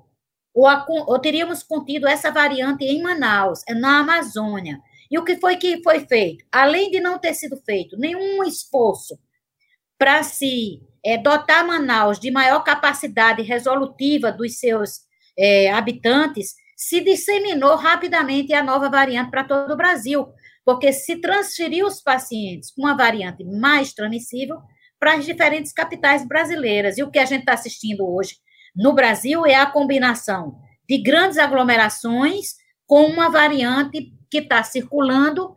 [0.54, 4.80] ou, a, ou, teríamos contido essa variante em Manaus, na Amazônia.
[5.10, 6.44] E o que foi que foi feito?
[6.52, 9.20] Além de não ter sido feito nenhum esforço
[9.98, 15.02] para se é, dotar Manaus de maior capacidade resolutiva dos seus
[15.38, 20.28] é, habitantes, se disseminou rapidamente a nova variante para todo o Brasil,
[20.66, 24.58] porque se transferiu os pacientes com a variante mais transmissível
[25.00, 26.98] para as diferentes capitais brasileiras.
[26.98, 28.36] E o que a gente está assistindo hoje
[28.76, 35.56] no Brasil é a combinação de grandes aglomerações com uma variante que está circulando,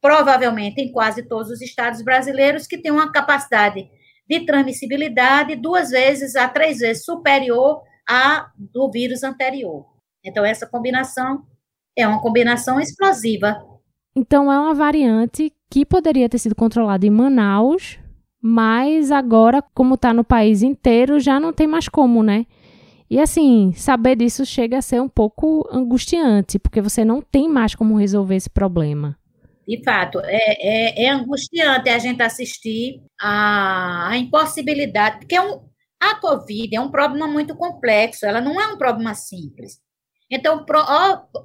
[0.00, 3.88] provavelmente em quase todos os estados brasileiros, que tem uma capacidade
[4.28, 9.86] de transmissibilidade duas vezes a três vezes superior à do vírus anterior.
[10.24, 11.44] Então, essa combinação
[11.96, 13.56] é uma combinação explosiva.
[14.14, 17.98] Então, é uma variante que poderia ter sido controlada em Manaus,
[18.48, 22.46] mas agora, como está no país inteiro, já não tem mais como, né?
[23.10, 27.74] E assim, saber disso chega a ser um pouco angustiante, porque você não tem mais
[27.74, 29.18] como resolver esse problema.
[29.66, 35.68] De fato, é, é, é angustiante a gente assistir a, a impossibilidade, porque é um,
[36.00, 39.80] a Covid é um problema muito complexo, ela não é um problema simples.
[40.30, 40.78] Então, pro,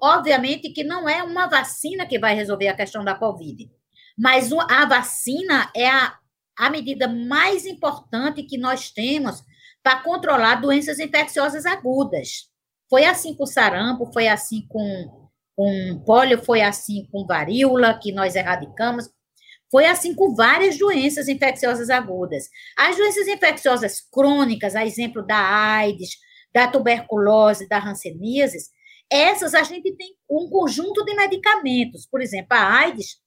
[0.03, 3.67] obviamente que não é uma vacina que vai resolver a questão da Covid,
[4.15, 6.20] mas a vacina é a,
[6.61, 9.41] a medida mais importante que nós temos
[9.81, 12.51] para controlar doenças infecciosas agudas.
[12.87, 18.35] Foi assim com sarampo, foi assim com, com polio, foi assim com varíola, que nós
[18.35, 19.09] erradicamos.
[19.71, 22.43] Foi assim com várias doenças infecciosas agudas.
[22.77, 26.11] As doenças infecciosas crônicas, a exemplo da AIDS,
[26.53, 28.59] da tuberculose, da hanseníase,
[29.09, 32.05] essas a gente tem um conjunto de medicamentos.
[32.05, 33.19] Por exemplo, a AIDS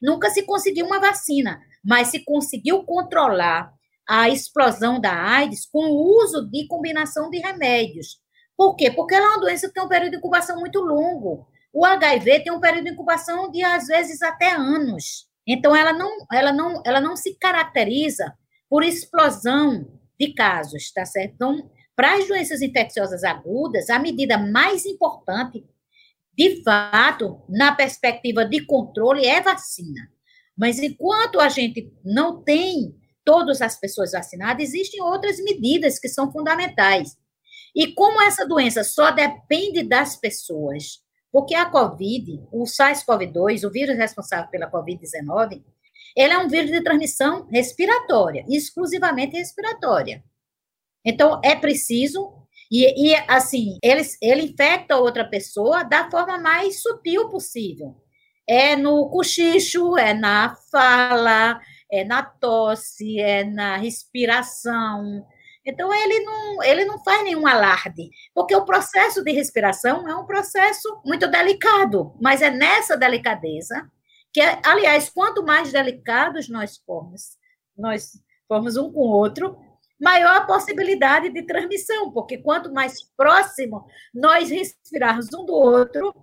[0.00, 3.72] nunca se conseguiu uma vacina, mas se conseguiu controlar
[4.08, 8.18] a explosão da AIDS com o uso de combinação de remédios.
[8.56, 8.90] Por quê?
[8.90, 11.46] Porque ela é uma doença que tem um período de incubação muito longo.
[11.72, 15.28] O HIV tem um período de incubação de, às vezes, até anos.
[15.46, 18.34] Então, ela não, ela não, ela não se caracteriza
[18.68, 19.86] por explosão
[20.18, 21.34] de casos, tá certo?
[21.34, 25.64] Então, para as doenças infecciosas agudas, a medida mais importante,
[26.36, 30.10] de fato, na perspectiva de controle, é vacina.
[30.56, 36.30] Mas enquanto a gente não tem todas as pessoas vacinadas, existem outras medidas que são
[36.32, 37.16] fundamentais.
[37.74, 41.00] E como essa doença só depende das pessoas,
[41.32, 45.62] porque a COVID, o SARS-CoV-2, o vírus responsável pela COVID-19,
[46.16, 50.24] ele é um vírus de transmissão respiratória, exclusivamente respiratória.
[51.04, 52.39] Então, é preciso,
[52.70, 57.96] e, e assim, ele, ele infecta outra pessoa da forma mais sutil possível.
[58.48, 61.60] É no cochicho, é na fala,
[61.90, 65.26] é na tosse, é na respiração.
[65.64, 70.24] Então, ele não, ele não faz nenhum alarde, porque o processo de respiração é um
[70.24, 73.88] processo muito delicado, mas é nessa delicadeza
[74.32, 77.36] que, aliás, quanto mais delicados nós formos,
[77.76, 78.12] nós
[78.48, 79.58] formos um com o outro,
[80.00, 83.84] maior a possibilidade de transmissão, porque quanto mais próximo
[84.14, 86.14] nós respirarmos um do outro,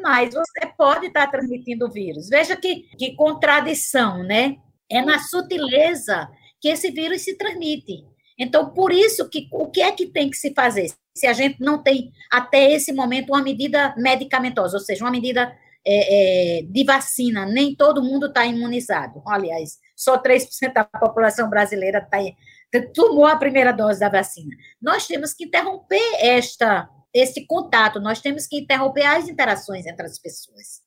[0.00, 2.28] mais você pode estar transmitindo o vírus.
[2.28, 4.56] Veja que, que contradição, né?
[4.88, 6.28] É na sutileza
[6.60, 8.04] que esse vírus se transmite.
[8.38, 10.92] Então, por isso que o que é que tem que se fazer?
[11.14, 15.56] Se a gente não tem até esse momento uma medida medicamentosa, ou seja, uma medida
[15.86, 19.22] é, é, de vacina, nem todo mundo está imunizado.
[19.26, 22.18] Aliás, só 3% da população brasileira tá,
[22.80, 24.54] tomou a primeira dose da vacina.
[24.80, 30.18] Nós temos que interromper esta, esse contato, nós temos que interromper as interações entre as
[30.18, 30.82] pessoas.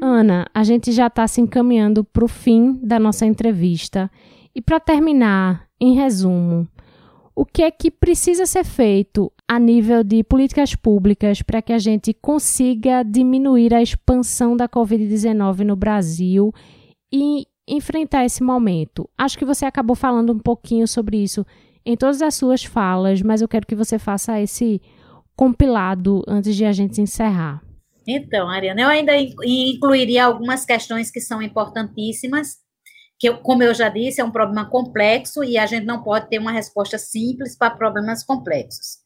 [0.00, 4.10] Ana, a gente já está se encaminhando para o fim da nossa entrevista.
[4.54, 6.66] E para terminar, em resumo,
[7.36, 11.78] o que é que precisa ser feito a nível de políticas públicas para que a
[11.78, 16.52] gente consiga diminuir a expansão da Covid-19 no Brasil
[17.12, 19.08] e enfrentar esse momento?
[19.16, 21.44] Acho que você acabou falando um pouquinho sobre isso
[21.84, 24.80] em todas as suas falas, mas eu quero que você faça esse
[25.36, 27.62] compilado antes de a gente encerrar.
[28.06, 32.56] Então, Ariana, eu ainda incluiria algumas questões que são importantíssimas,
[33.18, 36.38] que, como eu já disse, é um problema complexo e a gente não pode ter
[36.38, 38.98] uma resposta simples para problemas complexos.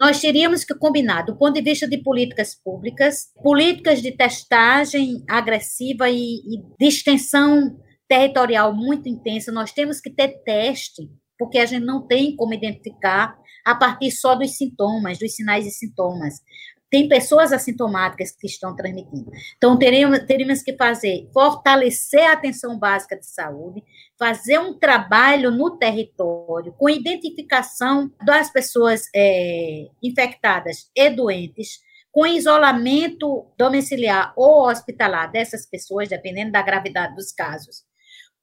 [0.00, 6.08] Nós teríamos que combinar, do ponto de vista de políticas públicas, políticas de testagem agressiva
[6.10, 7.78] e, e de extensão
[8.08, 9.52] territorial muito intensa.
[9.52, 14.34] Nós temos que ter teste, porque a gente não tem como identificar a partir só
[14.34, 16.40] dos sintomas, dos sinais e sintomas
[16.90, 19.30] tem pessoas assintomáticas que estão transmitindo.
[19.56, 23.82] Então, teríamos que fazer, fortalecer a atenção básica de saúde,
[24.18, 31.80] fazer um trabalho no território com identificação das pessoas é, infectadas e doentes,
[32.12, 37.84] com isolamento domiciliar ou hospitalar dessas pessoas, dependendo da gravidade dos casos,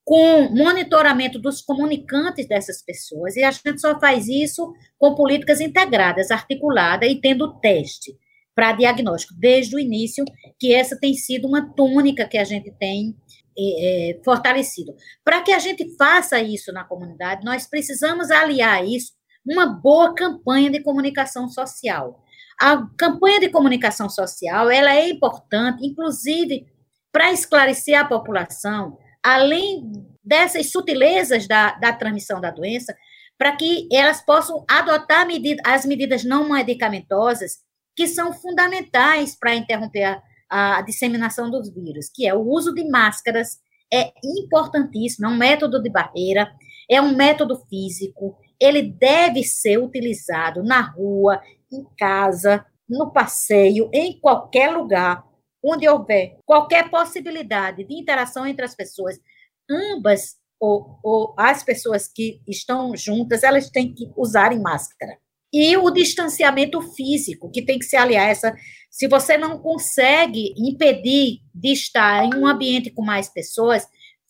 [0.05, 6.29] com monitoramento dos comunicantes dessas pessoas, e a gente só faz isso com políticas integradas,
[6.29, 8.13] articuladas e tendo teste
[8.53, 10.23] para diagnóstico, desde o início,
[10.59, 13.15] que essa tem sido uma túnica que a gente tem
[13.57, 14.93] é, é, fortalecido.
[15.23, 19.13] Para que a gente faça isso na comunidade, nós precisamos aliar isso
[19.45, 22.23] uma boa campanha de comunicação social.
[22.59, 26.65] A campanha de comunicação social, ela é importante, inclusive,
[27.11, 29.89] para esclarecer a população, além
[30.23, 32.95] dessas sutilezas da, da transmissão da doença,
[33.37, 37.57] para que elas possam adotar medida, as medidas não medicamentosas
[37.95, 40.03] que são fundamentais para interromper
[40.49, 43.59] a, a, disseminação dos vírus, que é o uso de máscaras,
[43.91, 46.51] é importantíssimo, é um método de barreira,
[46.89, 54.19] é um método físico, ele deve ser utilizado na rua, em casa, no passeio, em
[54.19, 55.23] qualquer lugar
[55.63, 59.19] onde houver qualquer possibilidade de interação entre as pessoas,
[59.69, 65.17] ambas ou, ou as pessoas que estão juntas, elas têm que usarem máscara
[65.53, 68.55] e o distanciamento físico, que tem que se aliar essa.
[68.89, 73.87] Se você não consegue impedir de estar em um ambiente com mais pessoas,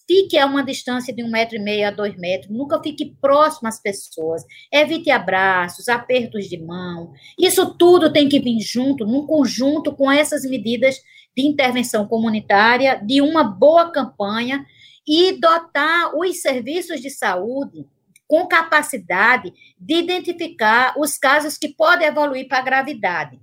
[0.08, 3.68] fique a uma distância de um metro e meio a dois metros, nunca fique próximo
[3.68, 7.14] às pessoas, evite abraços, apertos de mão.
[7.39, 10.97] Isso tudo tem que vir junto, num conjunto com essas medidas
[11.36, 14.66] de intervenção comunitária, de uma boa campanha
[15.08, 17.86] e dotar os serviços de saúde
[18.28, 23.39] com capacidade de identificar os casos que podem evoluir para gravidade.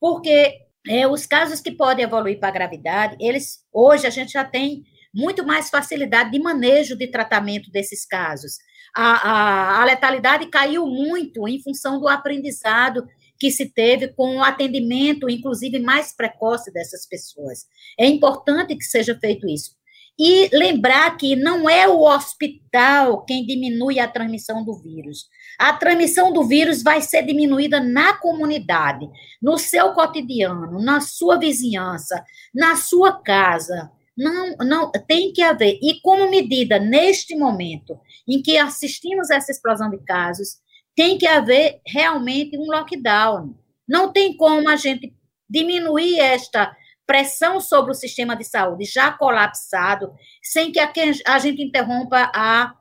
[0.00, 4.84] Porque é, os casos que podem evoluir para gravidade, eles hoje a gente já tem
[5.14, 8.58] muito mais facilidade de manejo de tratamento desses casos.
[8.94, 13.06] A, a, a letalidade caiu muito em função do aprendizado
[13.38, 17.66] que se teve com o atendimento, inclusive mais precoce dessas pessoas.
[17.98, 19.72] É importante que seja feito isso.
[20.18, 25.26] E lembrar que não é o hospital quem diminui a transmissão do vírus.
[25.58, 29.08] A transmissão do vírus vai ser diminuída na comunidade,
[29.42, 32.22] no seu cotidiano, na sua vizinhança,
[32.54, 33.90] na sua casa.
[34.16, 35.78] Não, não tem que haver.
[35.82, 37.98] E como medida neste momento
[38.28, 40.60] em que assistimos essa explosão de casos,
[40.94, 43.54] tem que haver realmente um lockdown.
[43.88, 45.14] Não tem como a gente
[45.48, 46.74] diminuir esta
[47.06, 52.74] pressão sobre o sistema de saúde já colapsado, sem que a, gente interrompa a,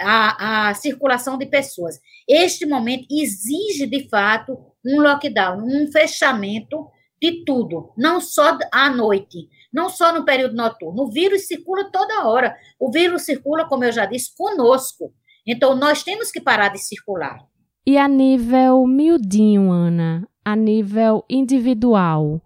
[0.00, 2.00] a, a circulação de pessoas.
[2.28, 6.86] Este momento exige, de fato, um lockdown, um fechamento
[7.20, 11.02] de tudo, não só à noite, não só no período noturno.
[11.02, 12.56] O vírus circula toda hora.
[12.78, 15.12] O vírus circula, como eu já disse, conosco.
[15.44, 17.40] Então, nós temos que parar de circular.
[17.84, 22.40] E a nível miudinho, Ana, a nível individual,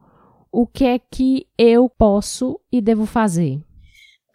[0.51, 3.63] o que é que eu posso e devo fazer?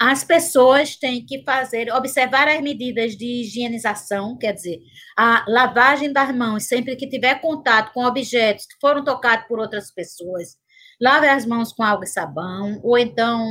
[0.05, 4.79] as pessoas têm que fazer, observar as medidas de higienização, quer dizer,
[5.17, 9.93] a lavagem das mãos sempre que tiver contato com objetos que foram tocados por outras
[9.93, 10.57] pessoas,
[11.03, 13.45] lave as mãos com água e sabão, ou então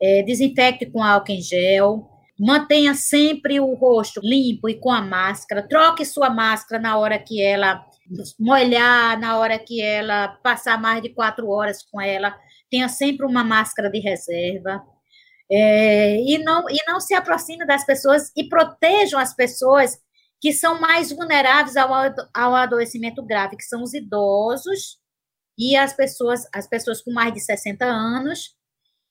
[0.00, 2.08] é, desinfecte com álcool em gel,
[2.38, 7.42] mantenha sempre o rosto limpo e com a máscara, troque sua máscara na hora que
[7.42, 7.84] ela
[8.38, 12.32] molhar, na hora que ela passar mais de quatro horas com ela,
[12.70, 14.80] tenha sempre uma máscara de reserva.
[15.50, 19.98] É, e, não, e não se aproxime das pessoas e protejam as pessoas
[20.40, 21.90] que são mais vulneráveis ao,
[22.32, 24.98] ao adoecimento grave, que são os idosos
[25.58, 28.56] e as pessoas, as pessoas com mais de 60 anos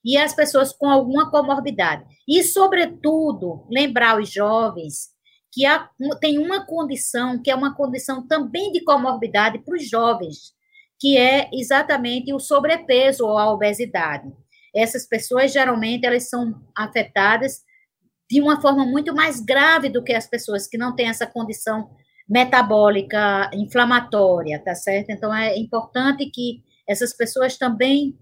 [0.03, 2.05] e as pessoas com alguma comorbidade.
[2.25, 5.09] E, sobretudo, lembrar os jovens
[5.51, 5.89] que há,
[6.21, 10.53] tem uma condição, que é uma condição também de comorbidade para os jovens,
[10.99, 14.31] que é exatamente o sobrepeso ou a obesidade.
[14.73, 17.61] Essas pessoas, geralmente, elas são afetadas
[18.29, 21.89] de uma forma muito mais grave do que as pessoas que não têm essa condição
[22.27, 25.11] metabólica inflamatória, tá certo?
[25.11, 28.17] Então, é importante que essas pessoas também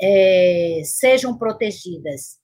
[0.00, 2.38] é, sejam protegidas.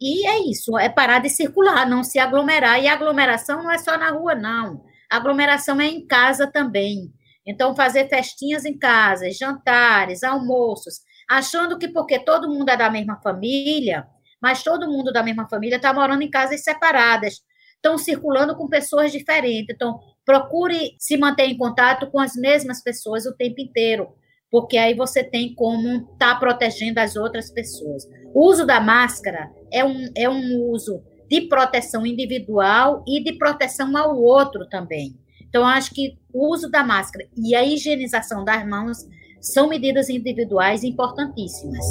[0.00, 2.82] E é isso, é parar de circular, não se aglomerar.
[2.82, 4.84] E aglomeração não é só na rua, não.
[5.10, 7.12] aglomeração é em casa também.
[7.46, 13.20] Então, fazer festinhas em casa, jantares, almoços, achando que porque todo mundo é da mesma
[13.22, 14.06] família,
[14.40, 17.40] mas todo mundo da mesma família está morando em casas separadas,
[17.76, 19.74] estão circulando com pessoas diferentes.
[19.74, 24.08] Então, procure se manter em contato com as mesmas pessoas o tempo inteiro
[24.52, 28.06] porque aí você tem como estar tá protegendo as outras pessoas.
[28.34, 33.96] O uso da máscara é um, é um uso de proteção individual e de proteção
[33.96, 35.18] ao outro também.
[35.48, 38.98] Então, acho que o uso da máscara e a higienização das mãos
[39.40, 41.84] são medidas individuais importantíssimas.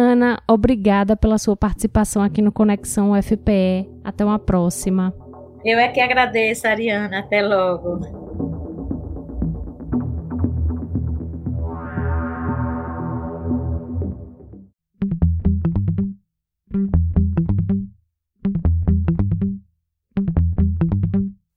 [0.00, 3.90] Ana, obrigada pela sua participação aqui no Conexão UFPE.
[4.04, 5.12] Até uma próxima.
[5.64, 7.18] Eu é que agradeço, Ariana.
[7.18, 7.98] Até logo.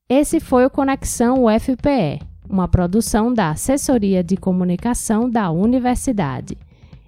[0.09, 2.19] Esse foi o Conexão UFPE,
[2.49, 6.57] uma produção da Assessoria de Comunicação da Universidade.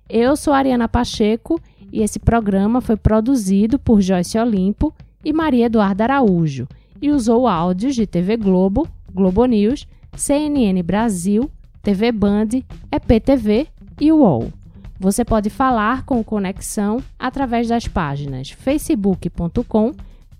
[0.10, 1.60] Eu sou Ariana Pacheco
[1.92, 4.94] e esse programa foi produzido por Joyce Olimpo
[5.24, 6.68] e Maria Eduarda Araújo
[7.02, 11.50] e usou áudios de TV Globo, Globo News, CNN Brasil,
[11.82, 12.50] TV Band,
[12.92, 13.68] EPTV
[14.00, 14.52] e UOL.
[15.00, 19.92] Você pode falar com Conexão através das páginas facebook.com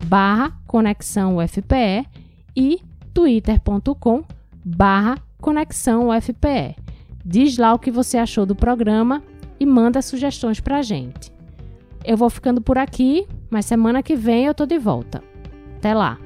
[0.06, 2.08] barra Conexão UFPE
[2.56, 2.82] e
[3.14, 4.24] twitter.com
[4.64, 6.76] barra Conexão UFPE.
[7.26, 9.22] Diz lá o que você achou do programa
[9.64, 11.32] e manda sugestões pra gente.
[12.04, 15.24] Eu vou ficando por aqui, mas semana que vem eu tô de volta.
[15.78, 16.20] Até lá!